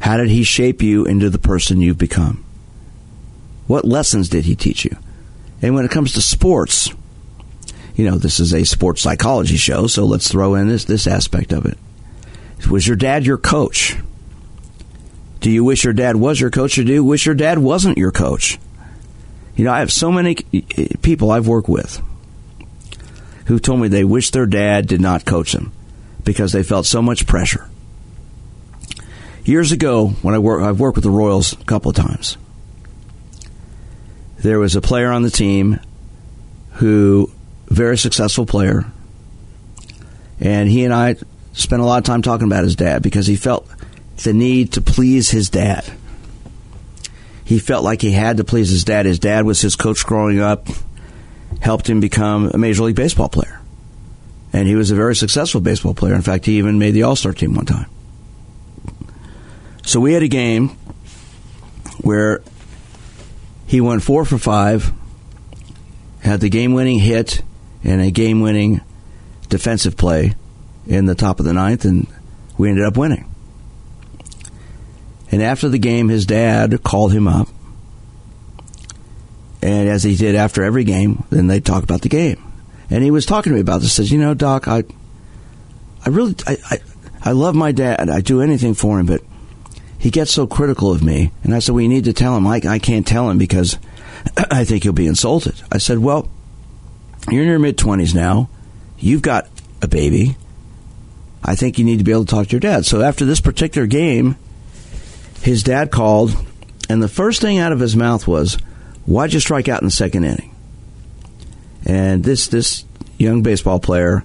[0.00, 2.44] How did he shape you into the person you've become?
[3.66, 4.96] What lessons did he teach you?
[5.62, 6.90] And when it comes to sports,
[7.94, 11.52] you know, this is a sports psychology show, so let's throw in this, this aspect
[11.52, 11.78] of it.
[12.70, 13.96] Was your dad your coach?
[15.40, 17.98] Do you wish your dad was your coach, or do you wish your dad wasn't
[17.98, 18.58] your coach?
[19.54, 20.34] You know, I have so many
[21.02, 22.02] people I've worked with
[23.46, 25.72] who told me they wish their dad did not coach them
[26.24, 27.68] because they felt so much pressure.
[29.44, 32.36] Years ago, when I work, I've worked with the Royals a couple of times.
[34.46, 35.80] There was a player on the team
[36.74, 37.32] who,
[37.66, 38.84] very successful player,
[40.38, 41.16] and he and I
[41.52, 43.68] spent a lot of time talking about his dad because he felt
[44.22, 45.84] the need to please his dad.
[47.44, 49.04] He felt like he had to please his dad.
[49.04, 50.68] His dad was his coach growing up,
[51.60, 53.60] helped him become a Major League Baseball player.
[54.52, 56.14] And he was a very successful baseball player.
[56.14, 57.90] In fact, he even made the All Star team one time.
[59.84, 60.68] So we had a game
[62.02, 62.42] where
[63.66, 64.92] he went four for five,
[66.20, 67.42] had the game winning hit
[67.84, 68.80] and a game winning
[69.48, 70.34] defensive play
[70.86, 72.06] in the top of the ninth, and
[72.56, 73.30] we ended up winning.
[75.30, 77.48] And after the game, his dad called him up.
[79.62, 82.42] And as he did after every game, then they talk about the game.
[82.88, 83.94] And he was talking to me about this.
[83.94, 84.84] Says, you know, Doc, I,
[86.04, 86.78] I really, I, I,
[87.22, 88.08] I love my dad.
[88.08, 89.22] I do anything for him, but
[89.98, 91.32] he gets so critical of me.
[91.42, 92.46] And I said, you need to tell him.
[92.46, 93.78] I, I can't tell him because
[94.50, 95.60] I think he'll be insulted.
[95.70, 96.30] I said, well,
[97.30, 98.48] you're in your mid twenties now.
[98.98, 99.48] You've got
[99.82, 100.36] a baby.
[101.42, 102.86] I think you need to be able to talk to your dad.
[102.86, 104.36] So after this particular game,
[105.42, 106.36] his dad called,
[106.88, 108.54] and the first thing out of his mouth was,
[109.04, 110.54] "Why'd you strike out in the second inning?"
[111.84, 112.84] And this this
[113.18, 114.24] young baseball player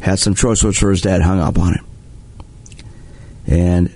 [0.00, 1.86] had some choice words for his dad hung up on him.
[3.46, 3.94] And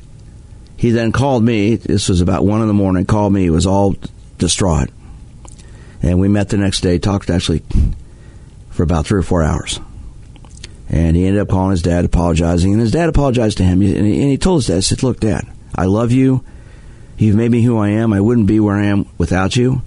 [0.79, 1.75] he then called me.
[1.75, 3.05] This was about one in the morning.
[3.05, 3.43] Called me.
[3.43, 3.97] He was all
[4.39, 4.91] distraught.
[6.01, 6.99] And we met the next day.
[6.99, 7.65] Talked actually
[8.71, 9.81] for about three or four hours.
[10.89, 12.73] And he ended up calling his dad, apologizing.
[12.73, 13.83] And his dad apologized to him.
[13.83, 16.45] And he, told his dad, "I said, look, Dad, I love you.
[17.17, 18.13] You've made me who I am.
[18.13, 19.83] I wouldn't be where I am without you.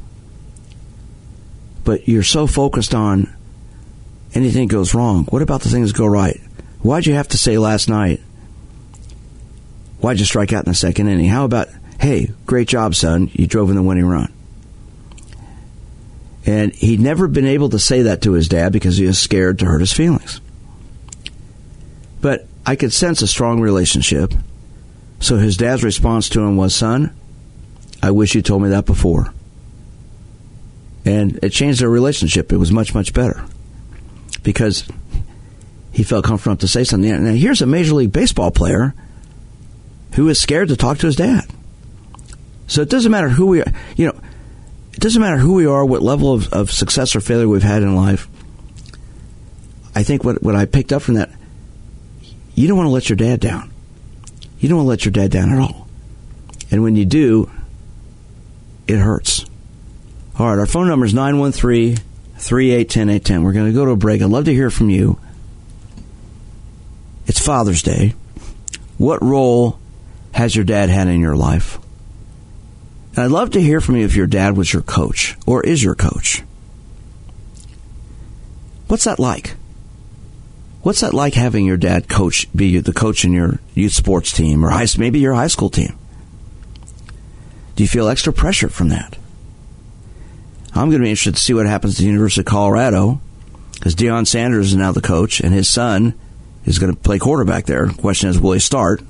[1.86, 3.34] But you're so focused on
[4.34, 5.24] anything goes wrong.
[5.30, 6.42] What about the things that go right?
[6.82, 8.20] Why'd you have to say last night?
[10.02, 11.30] Why'd you strike out in the second inning?
[11.30, 13.30] How about, hey, great job, son.
[13.34, 14.34] You drove in the winning run.
[16.44, 19.60] And he'd never been able to say that to his dad because he was scared
[19.60, 20.42] to hurt his feelings.
[22.20, 24.34] But I could sense a strong relationship.
[25.20, 27.16] So his dad's response to him was, Son,
[28.02, 29.32] I wish you told me that before.
[31.06, 32.52] And it changed their relationship.
[32.52, 33.46] It was much, much better.
[34.42, 34.88] Because
[35.92, 37.24] he felt comfortable to say something.
[37.24, 38.96] Now, here's a Major League Baseball player
[40.14, 41.46] who is scared to talk to his dad.
[42.68, 43.72] So it doesn't matter who we are.
[43.96, 44.20] You know,
[44.94, 47.84] it doesn't matter who we are, what level of, of success or failure we've had
[47.84, 48.28] in life.
[49.94, 51.30] I think what, what I picked up from that,
[52.56, 53.72] you don't want to let your dad down.
[54.60, 55.88] You don't want to let your dad down at all.
[56.70, 57.52] And when you do,
[58.88, 59.46] it hurts.
[60.38, 61.98] All right, our phone number is 913
[62.38, 63.44] 3810 810.
[63.44, 64.22] We're going to go to a break.
[64.22, 65.20] I'd love to hear from you.
[67.28, 68.16] It's Father's Day.
[68.98, 69.81] What role
[70.34, 71.80] has your dad had in your life?
[73.16, 75.84] And I'd love to hear from you if your dad was your coach or is
[75.84, 76.44] your coach.
[78.88, 79.56] What's that like?
[80.82, 84.66] What's that like having your dad coach be the coach in your youth sports team
[84.66, 85.98] or high, maybe your high school team?
[87.76, 89.18] Do you feel extra pressure from that?
[90.74, 93.20] I'm going to be interested to see what happens to the University of Colorado
[93.74, 96.14] because Deion Sanders is now the coach and his son
[96.66, 97.88] is going to play quarterback there.
[97.88, 99.02] The question is, will he start?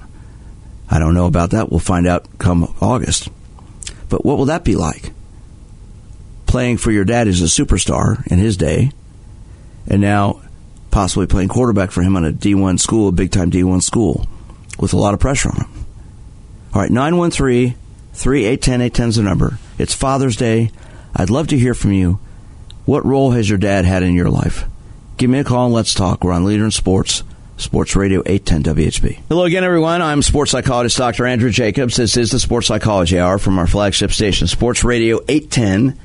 [0.91, 1.71] I don't know about that.
[1.71, 3.30] We'll find out come August.
[4.10, 5.13] But what will that be like?
[6.45, 8.91] Playing for your dad as a superstar in his day,
[9.88, 10.41] and now
[10.91, 14.27] possibly playing quarterback for him on a D1 school, a big time D1 school,
[14.77, 15.86] with a lot of pressure on him.
[16.73, 17.75] All right, 913
[18.13, 19.60] 3810 810 is the number.
[19.77, 20.71] It's Father's Day.
[21.15, 22.19] I'd love to hear from you.
[22.86, 24.65] What role has your dad had in your life?
[25.15, 26.23] Give me a call and let's talk.
[26.23, 27.23] We're on Leader in Sports.
[27.62, 29.21] Sports Radio 810 WHB.
[29.30, 30.02] Hello again, everyone.
[30.02, 31.28] I'm sports psychologist Dr.
[31.28, 31.95] Andrew Jacobs.
[31.95, 36.00] This is the Sports Psychology Hour from our flagship station, Sports Radio 810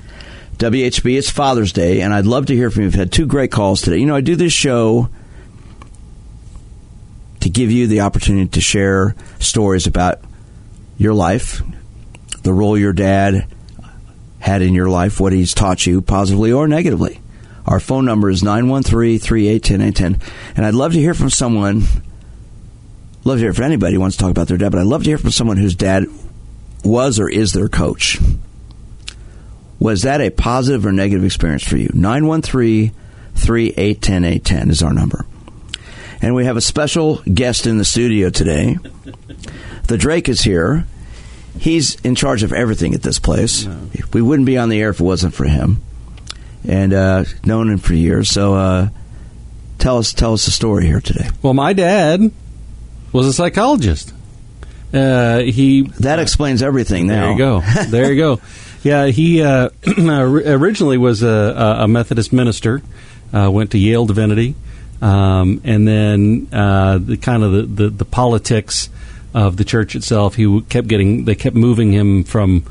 [0.58, 1.16] WHB.
[1.16, 2.88] It's Father's Day, and I'd love to hear from you.
[2.88, 3.98] We've had two great calls today.
[3.98, 5.08] You know, I do this show
[7.40, 10.20] to give you the opportunity to share stories about
[10.98, 11.62] your life,
[12.42, 13.46] the role your dad
[14.40, 17.20] had in your life, what he's taught you, positively or negatively.
[17.66, 20.28] Our phone number is 913 381 810.
[20.56, 21.82] And I'd love to hear from someone,
[23.24, 25.02] love to hear from anybody who wants to talk about their dad, but I'd love
[25.02, 26.06] to hear from someone whose dad
[26.84, 28.20] was or is their coach.
[29.80, 31.90] Was that a positive or negative experience for you?
[31.92, 32.92] 913
[33.34, 35.26] 381 810 is our number.
[36.22, 38.78] And we have a special guest in the studio today.
[39.88, 40.86] The Drake is here.
[41.58, 43.66] He's in charge of everything at this place.
[43.66, 43.88] No.
[44.12, 45.82] We wouldn't be on the air if it wasn't for him
[46.66, 48.30] and uh, known him for years.
[48.30, 48.88] So uh,
[49.78, 51.28] tell us tell us the story here today.
[51.42, 52.30] Well, my dad
[53.12, 54.12] was a psychologist.
[54.92, 57.06] Uh, he that explains everything.
[57.06, 57.62] Now there you go.
[57.88, 58.40] There you go.
[58.82, 62.82] Yeah, he uh, originally was a, a, Methodist minister.
[63.34, 64.54] Uh, went to Yale Divinity,
[65.02, 68.88] um, and then uh, the kind of the, the, the politics
[69.34, 70.36] of the church itself.
[70.36, 72.64] He kept getting they kept moving him from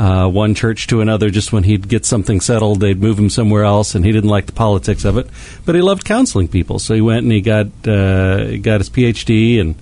[0.00, 1.28] uh, one church to another.
[1.28, 4.46] Just when he'd get something settled, they'd move him somewhere else, and he didn't like
[4.46, 5.28] the politics of it.
[5.66, 9.60] But he loved counseling people, so he went and he got uh, got his PhD.
[9.60, 9.74] And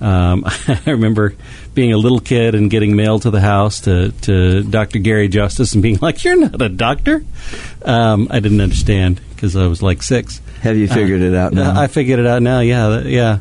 [0.00, 1.34] um, I remember
[1.74, 5.00] being a little kid and getting mail to the house to, to Dr.
[5.00, 7.24] Gary Justice and being like, "You're not a doctor."
[7.84, 10.40] Um, I didn't understand because I was like six.
[10.62, 11.78] Have you figured uh, it out now?
[11.78, 12.60] I figured it out now.
[12.60, 13.40] Yeah, yeah.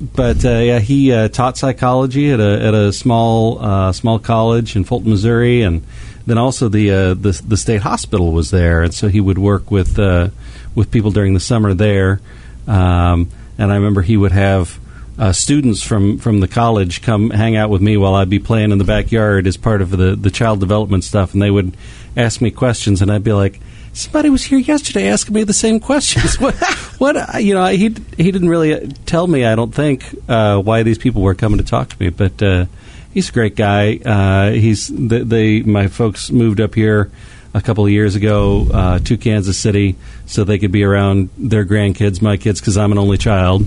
[0.00, 4.76] But uh, yeah, he uh, taught psychology at a at a small uh, small college
[4.76, 5.82] in Fulton, Missouri, and
[6.28, 9.70] then also the, uh, the, the state hospital was there, and so he would work
[9.70, 10.28] with uh,
[10.74, 12.20] with people during the summer there.
[12.66, 14.78] Um, and I remember he would have
[15.18, 18.70] uh, students from, from the college come hang out with me while I'd be playing
[18.70, 21.76] in the backyard as part of the the child development stuff, and they would
[22.16, 23.58] ask me questions, and I'd be like
[23.92, 26.38] somebody was here yesterday asking me the same questions.
[26.40, 26.54] what,
[26.98, 29.44] what, you know, he he didn't really tell me.
[29.44, 32.66] I don't think uh, why these people were coming to talk to me, but uh,
[33.12, 33.96] he's a great guy.
[33.96, 37.10] Uh, he's they, they, my folks moved up here
[37.54, 39.96] a couple of years ago uh, to Kansas City
[40.26, 43.64] so they could be around their grandkids, my kids, because I'm an only child.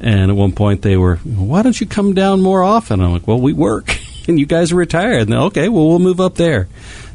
[0.00, 3.00] And at one point they were, why don't you come down more often?
[3.00, 3.96] I'm like, well, we work,
[4.28, 5.28] and you guys are retired.
[5.28, 6.68] And okay, well, we'll move up there.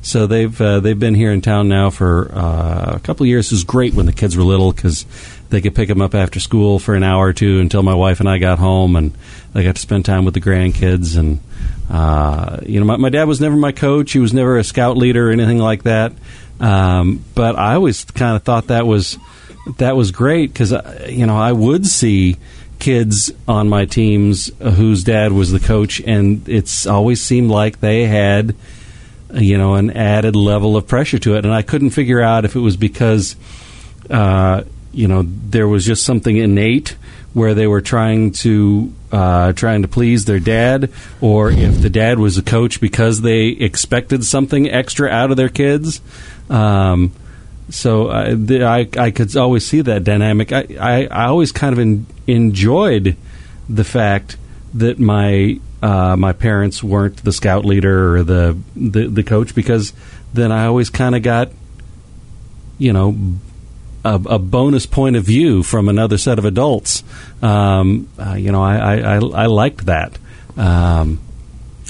[0.05, 3.51] So they've uh, they've been here in town now for uh, a couple years.
[3.51, 5.03] It was great when the kids were little because
[5.49, 8.19] they could pick them up after school for an hour or two until my wife
[8.19, 9.17] and I got home, and
[9.53, 11.17] they got to spend time with the grandkids.
[11.17, 11.39] And
[11.89, 14.11] uh, you know, my, my, dad was never my coach.
[14.11, 16.13] He was never a scout leader or anything like that.
[16.59, 19.17] Um, but I always kind of thought that was
[19.79, 22.37] that was great because uh, you know I would see
[22.77, 28.05] kids on my teams whose dad was the coach, and it's always seemed like they
[28.05, 28.55] had
[29.35, 31.45] you know, an added level of pressure to it.
[31.45, 33.35] And I couldn't figure out if it was because,
[34.09, 36.95] uh, you know, there was just something innate
[37.33, 42.17] where they were trying to uh, trying to please their dad, or if the dad
[42.17, 46.01] was a coach because they expected something extra out of their kids.
[46.49, 47.11] Um,
[47.69, 50.51] so I, the, I, I could always see that dynamic.
[50.51, 53.17] I, I, I always kind of in, enjoyed
[53.67, 54.37] the fact
[54.73, 59.93] that my uh, my parents weren't the scout leader or the the, the coach because
[60.33, 61.51] then I always kind of got
[62.77, 63.15] you know
[64.03, 67.03] a, a, bonus point of view from another set of adults.
[67.41, 70.17] Um, uh, you know, I, I, I, I liked that.
[70.55, 71.19] Um,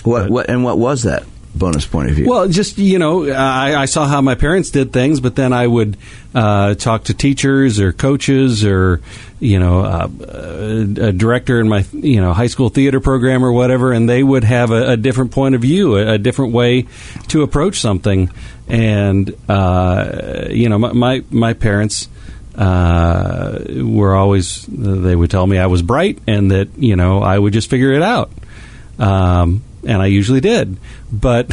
[0.03, 1.25] what, what and what was that?
[1.55, 2.27] bonus point of view?
[2.27, 5.65] Well, just you know, I, I saw how my parents did things, but then I
[5.65, 5.97] would
[6.33, 9.01] uh, talk to teachers or coaches or
[9.45, 10.09] you know uh,
[11.07, 14.43] a director in my you know high school theater program or whatever, and they would
[14.43, 16.87] have a, a different point of view, a, a, different way
[17.27, 18.29] to approach something,
[18.67, 22.09] and uh, you know, my my, my parents.
[22.57, 27.37] Uh, were always they would tell me I was bright and that you know I
[27.37, 28.31] would just figure it out.
[28.97, 30.77] Um, and I usually did.
[31.11, 31.51] But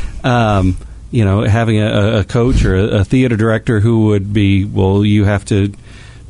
[0.24, 0.76] um,
[1.10, 5.24] you know, having a, a, coach or a, theater director who would be, well, you
[5.24, 5.72] have to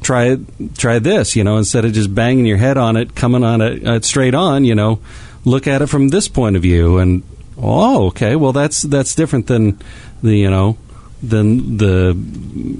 [0.04, 0.36] try
[0.76, 3.86] try this, you know, instead of just banging your head on it, coming on it
[3.86, 5.00] uh, straight on, you know,
[5.44, 7.22] look at it from this point of view, and
[7.56, 9.80] oh, okay, well that's that's different than
[10.22, 10.76] the you know
[11.22, 12.10] than the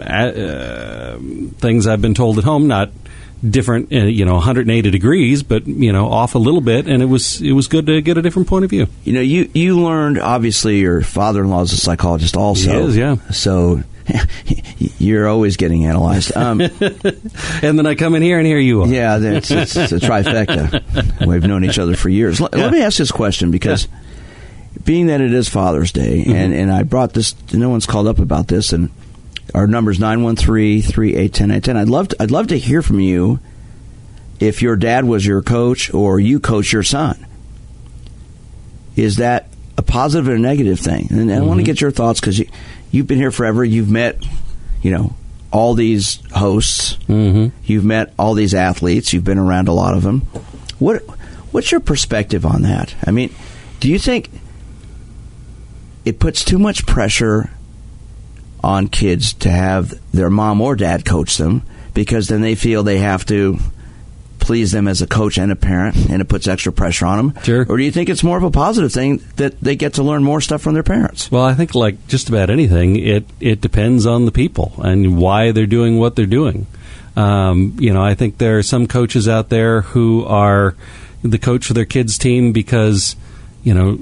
[0.05, 1.19] uh,
[1.59, 2.67] things I've been told at home.
[2.69, 2.91] Not
[3.49, 7.07] different, uh, you know, 180 degrees, but you know, off a little bit, and it
[7.07, 8.87] was it was good to get a different point of view.
[9.05, 12.71] You know, you you learned obviously your father-in-law is a psychologist also.
[12.71, 13.17] He is, yeah.
[13.31, 13.83] So
[14.99, 16.37] you're always getting analyzed.
[16.37, 16.61] Um,
[17.63, 18.87] and then I come in here and here you are.
[18.89, 21.27] Yeah, it's, it's, it's a trifecta.
[21.27, 22.41] We've known each other for years.
[22.41, 22.65] Let, Yeah.
[22.65, 23.89] let me ask this question because
[24.85, 26.33] being that it is Father's Day, Mm-hmm.
[26.33, 28.91] and, and I brought this, no one's called up about this, and
[29.55, 33.39] our number's 913 3810 I'd love to, I'd love to hear from you
[34.41, 37.25] if your dad was your coach or you coach your son.
[38.97, 41.09] Is that a positive or a negative thing?
[41.11, 42.47] And I want to get your thoughts because you,
[42.95, 43.65] you've been here forever.
[43.65, 44.25] You've met,
[44.81, 45.15] you know,
[45.51, 46.97] all these hosts.
[47.09, 47.57] Mm-hmm.
[47.65, 49.13] You've met all these athletes.
[49.13, 50.21] You've been around a lot of them.
[50.79, 51.03] What
[51.51, 52.95] What's your perspective on that?
[53.05, 53.33] I mean,
[53.81, 54.31] do you think
[56.05, 57.51] it puts too much pressure
[58.63, 62.99] on kids to have their mom or dad coach them because then they feel they
[62.99, 63.59] have to
[64.45, 67.43] please them as a coach and a parent, and it puts extra pressure on them?
[67.43, 67.67] Sure.
[67.69, 70.23] Or do you think it's more of a positive thing that they get to learn
[70.23, 71.31] more stuff from their parents?
[71.31, 75.53] Well, I think like just about anything, it it depends on the people and why
[75.53, 76.67] they're doing what they're doing.
[77.17, 80.75] Um, you know, I think there are some coaches out there who are
[81.23, 83.17] the coach for their kids' team because
[83.63, 83.99] you know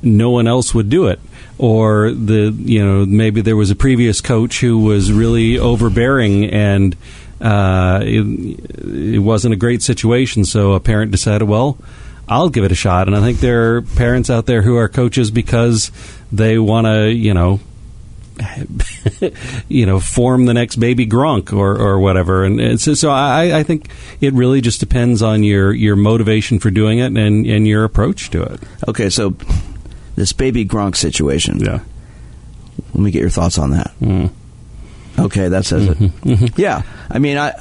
[0.00, 1.20] no one else would do it,
[1.58, 6.96] or the you know maybe there was a previous coach who was really overbearing and.
[7.42, 11.76] Uh, it, it wasn't a great situation, so a parent decided, well,
[12.28, 13.08] I'll give it a shot.
[13.08, 15.90] And I think there are parents out there who are coaches because
[16.30, 17.60] they want to, you know,
[19.68, 22.44] you know, form the next baby Gronk or, or whatever.
[22.44, 23.90] And, and so, so I, I think
[24.20, 28.30] it really just depends on your, your motivation for doing it and, and your approach
[28.30, 28.60] to it.
[28.88, 29.36] Okay, so
[30.16, 31.60] this baby Gronk situation.
[31.60, 31.80] Yeah.
[32.94, 33.92] Let me get your thoughts on that.
[34.00, 34.30] Mm.
[35.18, 36.58] Okay, that says it.
[36.58, 37.52] Yeah, I mean, I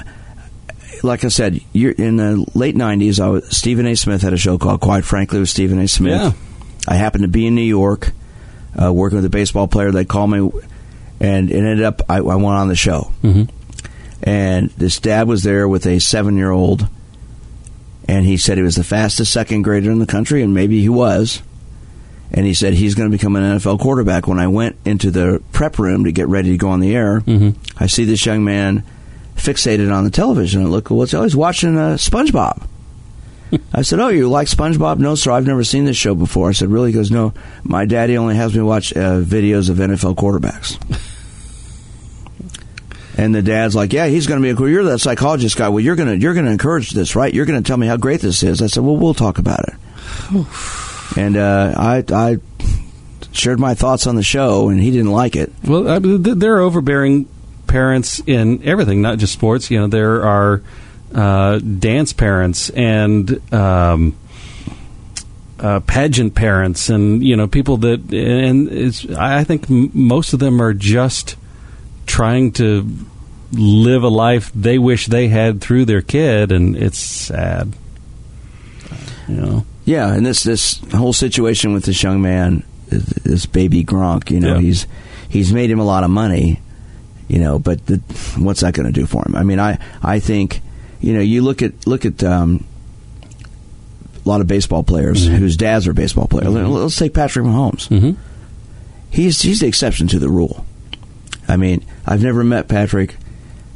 [1.04, 3.20] like I said, you're in the late '90s.
[3.20, 3.96] I was, Stephen A.
[3.96, 5.88] Smith had a show called "Quite Frankly" with Stephen A.
[5.88, 6.22] Smith.
[6.22, 6.32] Yeah.
[6.88, 8.12] I happened to be in New York,
[8.82, 9.92] uh, working with a baseball player.
[9.92, 10.50] They called me,
[11.20, 13.12] and it ended up I, I went on the show.
[13.24, 13.50] Mhm.
[14.24, 16.88] And this dad was there with a seven-year-old,
[18.08, 20.90] and he said he was the fastest second grader in the country, and maybe he
[20.90, 21.42] was.
[22.34, 24.26] And he said he's going to become an NFL quarterback.
[24.28, 27.20] When I went into the prep room to get ready to go on the air,
[27.22, 27.56] Mhm.
[27.78, 28.84] I see this young man
[29.36, 30.62] fixated on the television.
[30.64, 32.62] I look, what's oh, he's watching uh, SpongeBob.
[33.74, 35.32] I said, "Oh, you like SpongeBob?" No, sir.
[35.32, 36.48] I've never seen this show before.
[36.48, 39.78] I said, "Really?" He goes, "No, my daddy only has me watch uh, videos of
[39.78, 40.78] NFL quarterbacks."
[43.18, 44.70] and the dad's like, "Yeah, he's going to be a cool.
[44.70, 45.68] You're that psychologist guy.
[45.68, 47.34] Well, you're going to you're going to encourage this, right?
[47.34, 49.66] You're going to tell me how great this is." I said, "Well, we'll talk about
[49.68, 49.74] it."
[51.18, 52.38] And uh, I I
[53.32, 55.52] shared my thoughts on the show, and he didn't like it.
[55.64, 57.28] Well, I mean, th- there are overbearing
[57.68, 59.72] parents in everything, not just sports.
[59.72, 60.62] You know, there are
[61.14, 64.16] uh, dance parents and um,
[65.60, 68.14] uh, pageant parents, and you know, people that.
[68.14, 71.36] And it's, I think most of them are just
[72.06, 72.88] trying to
[73.54, 77.74] live a life they wish they had through their kid, and it's sad.
[79.28, 79.66] You know.
[79.86, 84.56] Yeah, and this this whole situation with this young man, this baby Gronk, you know,
[84.56, 84.62] Yeah.
[84.62, 84.88] he's
[85.30, 86.60] he's made him a lot of money,
[87.28, 87.98] you know, but the,
[88.38, 89.36] what's that going to do for him?
[89.36, 90.62] I mean, I I think,
[91.00, 92.64] you know, you look at look at um,
[94.24, 96.50] a lot of baseball players whose dads are baseball players.
[96.50, 97.88] Let's take Patrick Mahomes.
[97.90, 98.22] Mm-hmm.
[99.10, 100.66] He's he's the exception to the rule.
[101.48, 103.16] I mean, I've never met Patrick,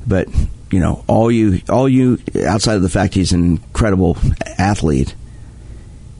[0.07, 0.27] but
[0.71, 4.17] you know, all you all you outside of the fact he's an incredible
[4.57, 5.15] athlete,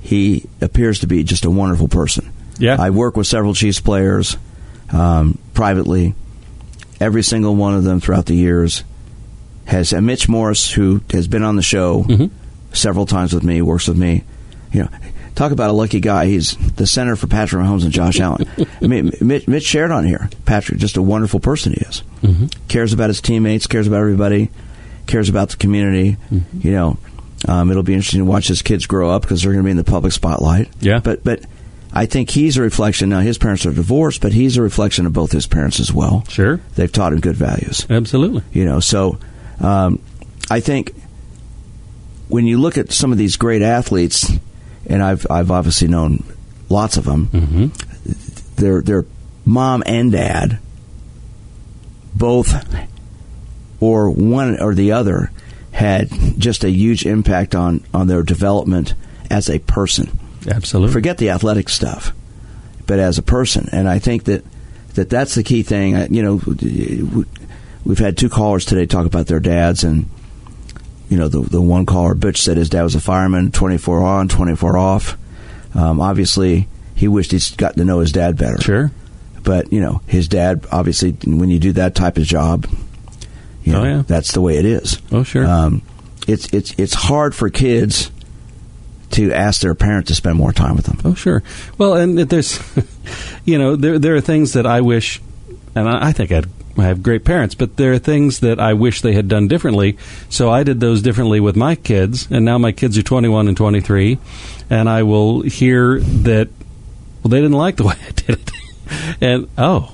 [0.05, 2.31] he appears to be just a wonderful person.
[2.59, 2.77] Yeah.
[2.79, 4.37] I work with several Chiefs players
[4.91, 6.13] um, privately.
[6.99, 8.83] Every single one of them throughout the years
[9.65, 12.29] has and Mitch Morse, who has been on the show Mhm.
[12.71, 14.23] several times with me, works with me.
[14.71, 14.89] You know,
[15.33, 16.27] talk about a lucky guy.
[16.27, 18.47] He's the center for Patrick Mahomes and Josh Allen.
[18.81, 20.29] I mean, Mitch, Mitch shared on here.
[20.45, 22.03] Patrick, just a wonderful person he is.
[22.67, 24.49] Cares about his teammates, cares about everybody,
[25.07, 26.17] cares about the community.
[26.59, 26.97] You know,
[27.47, 29.71] um, it'll be interesting to watch his kids grow up because they're going to be
[29.71, 30.69] in the public spotlight.
[30.79, 30.99] Yeah.
[31.03, 31.41] but but
[31.93, 33.09] I think he's a reflection.
[33.09, 36.23] Now his parents are divorced, but he's a reflection of both his parents as well.
[36.27, 36.59] Sure.
[36.75, 38.43] They've taught him good values Absolutely.
[38.51, 39.17] you know so
[39.61, 39.99] um,
[40.49, 40.93] i think
[42.27, 44.29] when you look at some of these great athletes
[44.87, 46.23] and i've i've obviously known
[46.69, 48.55] lots of them Mm-hmm.
[48.61, 49.05] their their
[49.45, 50.59] mom and dad
[52.13, 52.53] both
[53.79, 55.31] or one or the other
[55.75, 56.09] had
[56.39, 58.93] just a huge impact on on their development
[59.29, 60.17] as a person.
[60.49, 60.93] Absolutely.
[60.93, 62.13] Forget the athletic stuff,
[62.87, 64.45] but as a person, and I think that
[64.93, 65.95] that that's the key thing.
[65.95, 67.25] I- You know,
[67.83, 70.07] we've had two callers today talk about their dads, and
[71.09, 74.01] you know, the the one caller, Butch, said his dad was a fireman, twenty four
[74.03, 75.17] on, twenty four off.
[75.73, 78.61] Um, obviously, he wished he'd gotten to know his dad better.
[78.61, 78.91] Sure.
[79.43, 82.65] But you know, his dad obviously, when you do that type of job,
[83.65, 84.03] you know, Oh, yeah.
[84.07, 85.01] that's the way it is.
[85.11, 85.45] Oh, sure.
[85.45, 85.81] Um,
[86.27, 88.11] it's it's it's hard for kids
[89.11, 90.99] to ask their parent to spend more time with them.
[91.05, 91.43] Oh, sure.
[91.77, 92.59] Well, and there's,
[93.45, 95.21] you know, there there are things that I wish,
[95.75, 96.47] and I, I think I'd,
[96.77, 99.97] I have great parents, but there are things that I wish they had done differently.
[100.29, 103.55] So I did those differently with my kids, and now my kids are 21 and
[103.55, 104.17] 23,
[104.69, 106.49] and I will hear that,
[107.23, 108.51] well, they didn't like the way I did it,
[109.21, 109.91] and oh.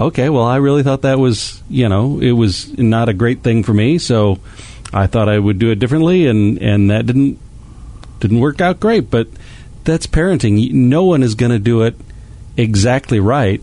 [0.00, 3.62] Okay, well, I really thought that was, you know, it was not a great thing
[3.62, 4.38] for me, so
[4.94, 7.38] I thought I would do it differently, and, and that didn't
[8.18, 9.28] didn't work out great, but
[9.84, 10.72] that's parenting.
[10.72, 11.96] No one is going to do it
[12.56, 13.62] exactly right.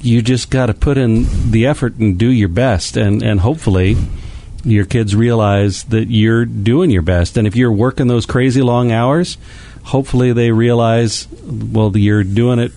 [0.00, 3.96] You just got to put in the effort and do your best, and, and hopefully
[4.62, 7.36] your kids realize that you're doing your best.
[7.36, 9.38] And if you're working those crazy long hours,
[9.84, 12.72] hopefully they realize, well, you're doing it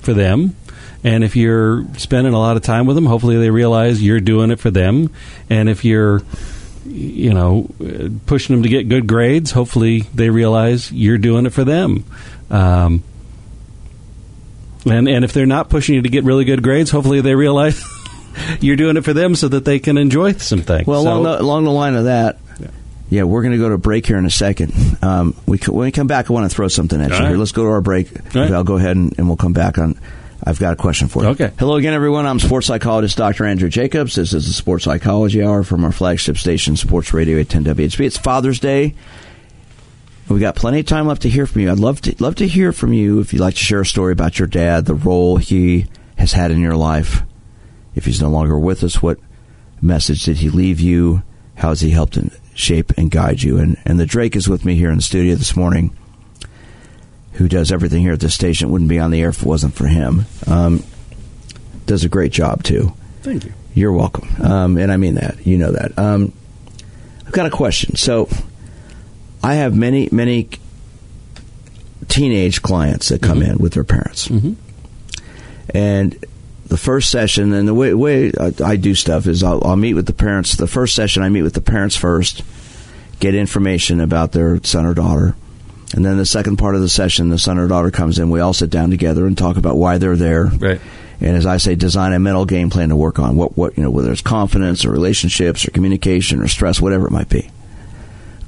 [0.00, 0.56] for them.
[1.04, 4.50] And if you're spending a lot of time with them, hopefully they realize you're doing
[4.50, 5.10] it for them.
[5.50, 6.22] And if you're
[6.84, 7.68] you know,
[8.26, 9.52] pushing them to get good grades.
[9.52, 12.04] Hopefully, they realize you're doing it for them.
[12.50, 13.04] Um,
[14.84, 17.82] and and if they're not pushing you to get really good grades, hopefully they realize
[18.60, 20.86] you're doing it for them so that they can enjoy some things.
[20.86, 22.66] Well, So- along the, along the line of that, Yeah.
[23.10, 24.72] yeah, we're going to go to a break here in a second.
[25.02, 27.28] Um, we when we come back, I want to throw something at you All right.
[27.28, 27.38] here.
[27.38, 28.10] Let's go to our break.
[28.34, 28.50] right.
[28.50, 29.98] I'll go ahead and, and we'll come back on.
[30.44, 31.28] I've got a question for you.
[31.30, 31.52] Okay.
[31.58, 32.26] Hello again, everyone.
[32.26, 33.44] I'm sports psychologist Dr.
[33.44, 34.16] Andrew Jacobs.
[34.16, 38.06] This is the Sports Psychology Hour from our flagship station, Sports Radio 810 WHB.
[38.06, 38.94] It's Father's Day.
[40.28, 41.70] We've got plenty of time left to hear from you.
[41.70, 44.12] I'd love to love to hear from you if you'd like to share a story
[44.12, 45.86] about your dad, the role he
[46.16, 47.22] has had in your life.
[47.94, 49.18] If he's no longer with us, what
[49.80, 51.22] message did he leave you?
[51.56, 53.58] How has he helped in shape and guide you?
[53.58, 55.96] And and the Drake is with me here in the studio this morning,
[57.32, 58.70] who does everything here at this station.
[58.70, 60.26] Wouldn't be on the air if it wasn't for him.
[60.46, 60.82] Um,
[61.86, 62.92] does a great job too.
[63.22, 63.52] Thank you.
[63.74, 65.46] You're welcome, um, and I mean that.
[65.46, 65.98] You know that.
[65.98, 66.32] Um,
[67.26, 67.96] I've got a question.
[67.96, 68.28] So,
[69.42, 70.48] I have many, many
[72.08, 74.56] teenage clients that come in with their parents, Mhm.
[75.70, 76.16] and
[76.68, 79.94] the first session and the way, way I, I do stuff is I'll, I'll meet
[79.94, 80.56] with the parents.
[80.56, 82.42] The first session, I meet with the parents first,
[83.20, 85.34] get information about their son or daughter.
[85.92, 88.30] And then the second part of the session, the son or daughter comes in.
[88.30, 90.46] We all sit down together and talk about why they're there.
[90.46, 90.80] Right.
[91.20, 93.82] And as I say, design a mental game plan to work on what, what you
[93.84, 97.50] know, whether it's confidence or relationships or communication or stress, whatever it might be,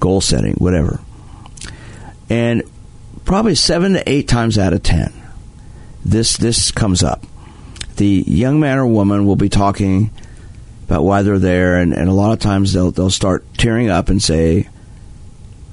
[0.00, 1.00] goal setting, whatever.
[2.28, 2.62] And
[3.24, 5.12] probably seven to eight times out of ten,
[6.04, 7.24] this this comes up.
[7.96, 10.10] The young man or woman will be talking
[10.86, 14.08] about why they're there, and, and a lot of times they'll they'll start tearing up
[14.08, 14.68] and say,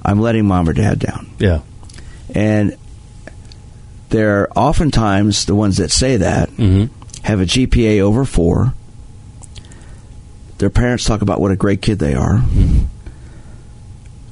[0.04, 1.60] "I'm letting mom or dad down." Yeah.
[2.34, 2.76] And
[4.10, 6.86] they're oftentimes the ones that say that hmm
[7.24, 8.74] have a GPA over four.
[10.58, 12.44] Their parents talk about what a great kid they are,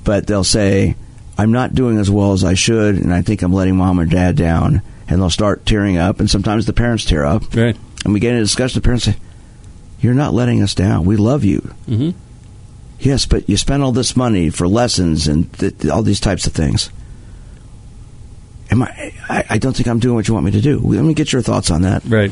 [0.03, 0.95] but they'll say,
[1.37, 4.05] "I'm not doing as well as I should, and I think I'm letting mom or
[4.05, 7.75] dad down." And they'll start tearing up, and sometimes the parents tear up, Right.
[8.05, 8.77] and we get in a discussion.
[8.79, 9.15] The parents say,
[10.01, 11.05] "You're not letting us down.
[11.05, 12.09] We love you." hmm
[12.99, 16.53] Yes, but you spend all this money for lessons and th- all these types of
[16.53, 16.89] things.
[18.71, 19.45] Am I, I?
[19.51, 20.79] I don't think I'm doing what you want me to do.
[20.79, 22.03] Let me get your thoughts on that.
[22.05, 22.31] Right.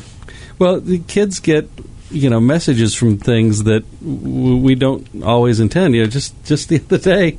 [0.59, 1.69] Well, the kids get
[2.11, 5.95] you know messages from things that w- we don't always intend.
[5.95, 7.37] You know, just just the other day,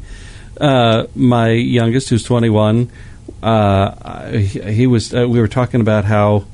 [0.61, 2.91] uh, my youngest, who's 21,
[3.43, 5.15] uh, he, he was.
[5.15, 6.47] Uh, we were talking about how.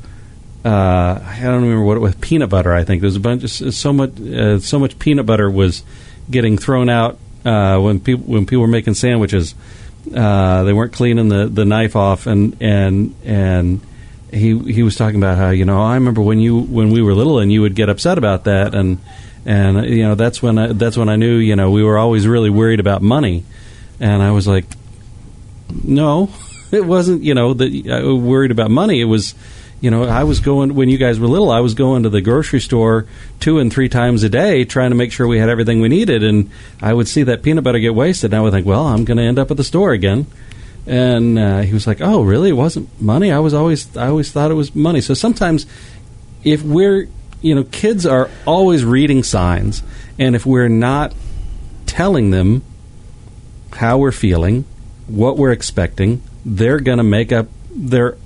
[0.64, 2.14] Uh, I don't remember what it was.
[2.16, 3.03] Peanut butter, I think.
[3.03, 3.45] There was a bunch.
[3.45, 4.18] Of, so much.
[4.20, 5.83] Uh, so much peanut butter was
[6.31, 9.55] getting thrown out uh, when people when people were making sandwiches.
[10.14, 13.81] Uh, they weren't cleaning the, the knife off, and and and
[14.31, 17.14] he he was talking about how you know I remember when you when we were
[17.14, 18.99] little and you would get upset about that, and
[19.47, 22.27] and you know that's when I, that's when I knew you know we were always
[22.27, 23.45] really worried about money,
[24.01, 24.66] and I was like,
[25.83, 26.31] no,
[26.70, 29.01] it wasn't you know that I worried about money.
[29.01, 29.35] It was
[29.85, 31.51] you know I was going when you guys were little.
[31.51, 33.05] I was going to the grocery store
[33.39, 36.24] two and three times a day trying to make sure we had everything we needed,
[36.24, 39.05] and I would see that peanut butter get wasted, and I would think, well, I'm
[39.05, 40.26] going to end up at the store again.
[40.87, 42.49] And uh, he was like, "Oh, really?
[42.49, 43.30] It wasn't money.
[43.30, 45.66] I was always I always thought it was money." So sometimes,
[46.45, 47.07] if we're
[47.43, 49.82] you know, kids are always reading signs,
[50.18, 51.12] and if we're not
[51.85, 52.62] telling them
[53.74, 54.64] how we're feeling,
[55.09, 58.16] what we're expecting, they're going to make up their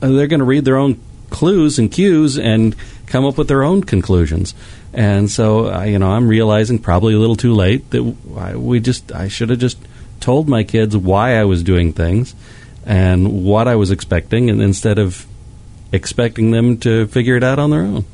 [0.00, 2.74] they're going to read their own clues and cues and
[3.06, 4.54] come up with their own conclusions.
[4.92, 8.80] And so, uh, you know, I'm realizing probably a little too late that I, we
[8.80, 9.78] just I should have just
[10.18, 12.34] told my kids why I was doing things
[12.84, 15.26] and what I was expecting, and instead of
[15.92, 18.04] expecting them to figure it out on their own.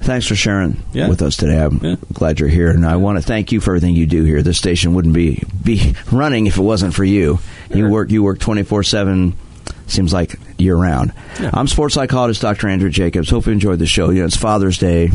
[0.00, 1.08] Thanks for sharing Yeah.
[1.08, 1.58] with us today.
[1.58, 1.96] I'm Yeah.
[2.12, 4.42] glad you're here, and I want to thank you for everything you do here.
[4.42, 7.38] This station wouldn't be be running if it wasn't for you.
[7.74, 9.34] You work you work twenty four seven.
[9.86, 11.12] Seems like year round.
[11.40, 11.50] Yeah.
[11.52, 12.68] I'm sports psychologist Dr.
[12.68, 13.30] Andrew Jacobs.
[13.30, 14.10] Hope you enjoyed the show.
[14.10, 15.10] You know, it's Father's Day.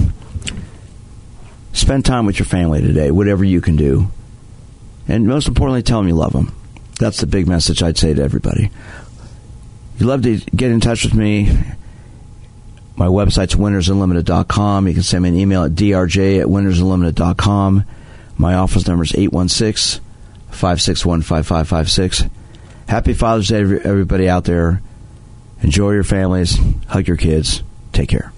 [1.73, 4.11] Spend time with your family today, whatever you can do,
[5.07, 6.53] and most importantly, tell them you love them.
[6.99, 8.69] That's the big message I'd say to everybody.
[9.97, 11.51] You'd love to get in touch with me.
[12.95, 14.87] My website's winnersunlimited.com.
[14.87, 17.85] You can send me an email at drj at winnersunlimited.com.
[18.37, 20.01] My office number is 816
[20.51, 22.23] 561 5556.
[22.89, 24.81] Happy Father's Day, everybody out there.
[25.61, 26.57] Enjoy your families.
[26.87, 27.61] Hug your kids.
[27.93, 28.33] Take care.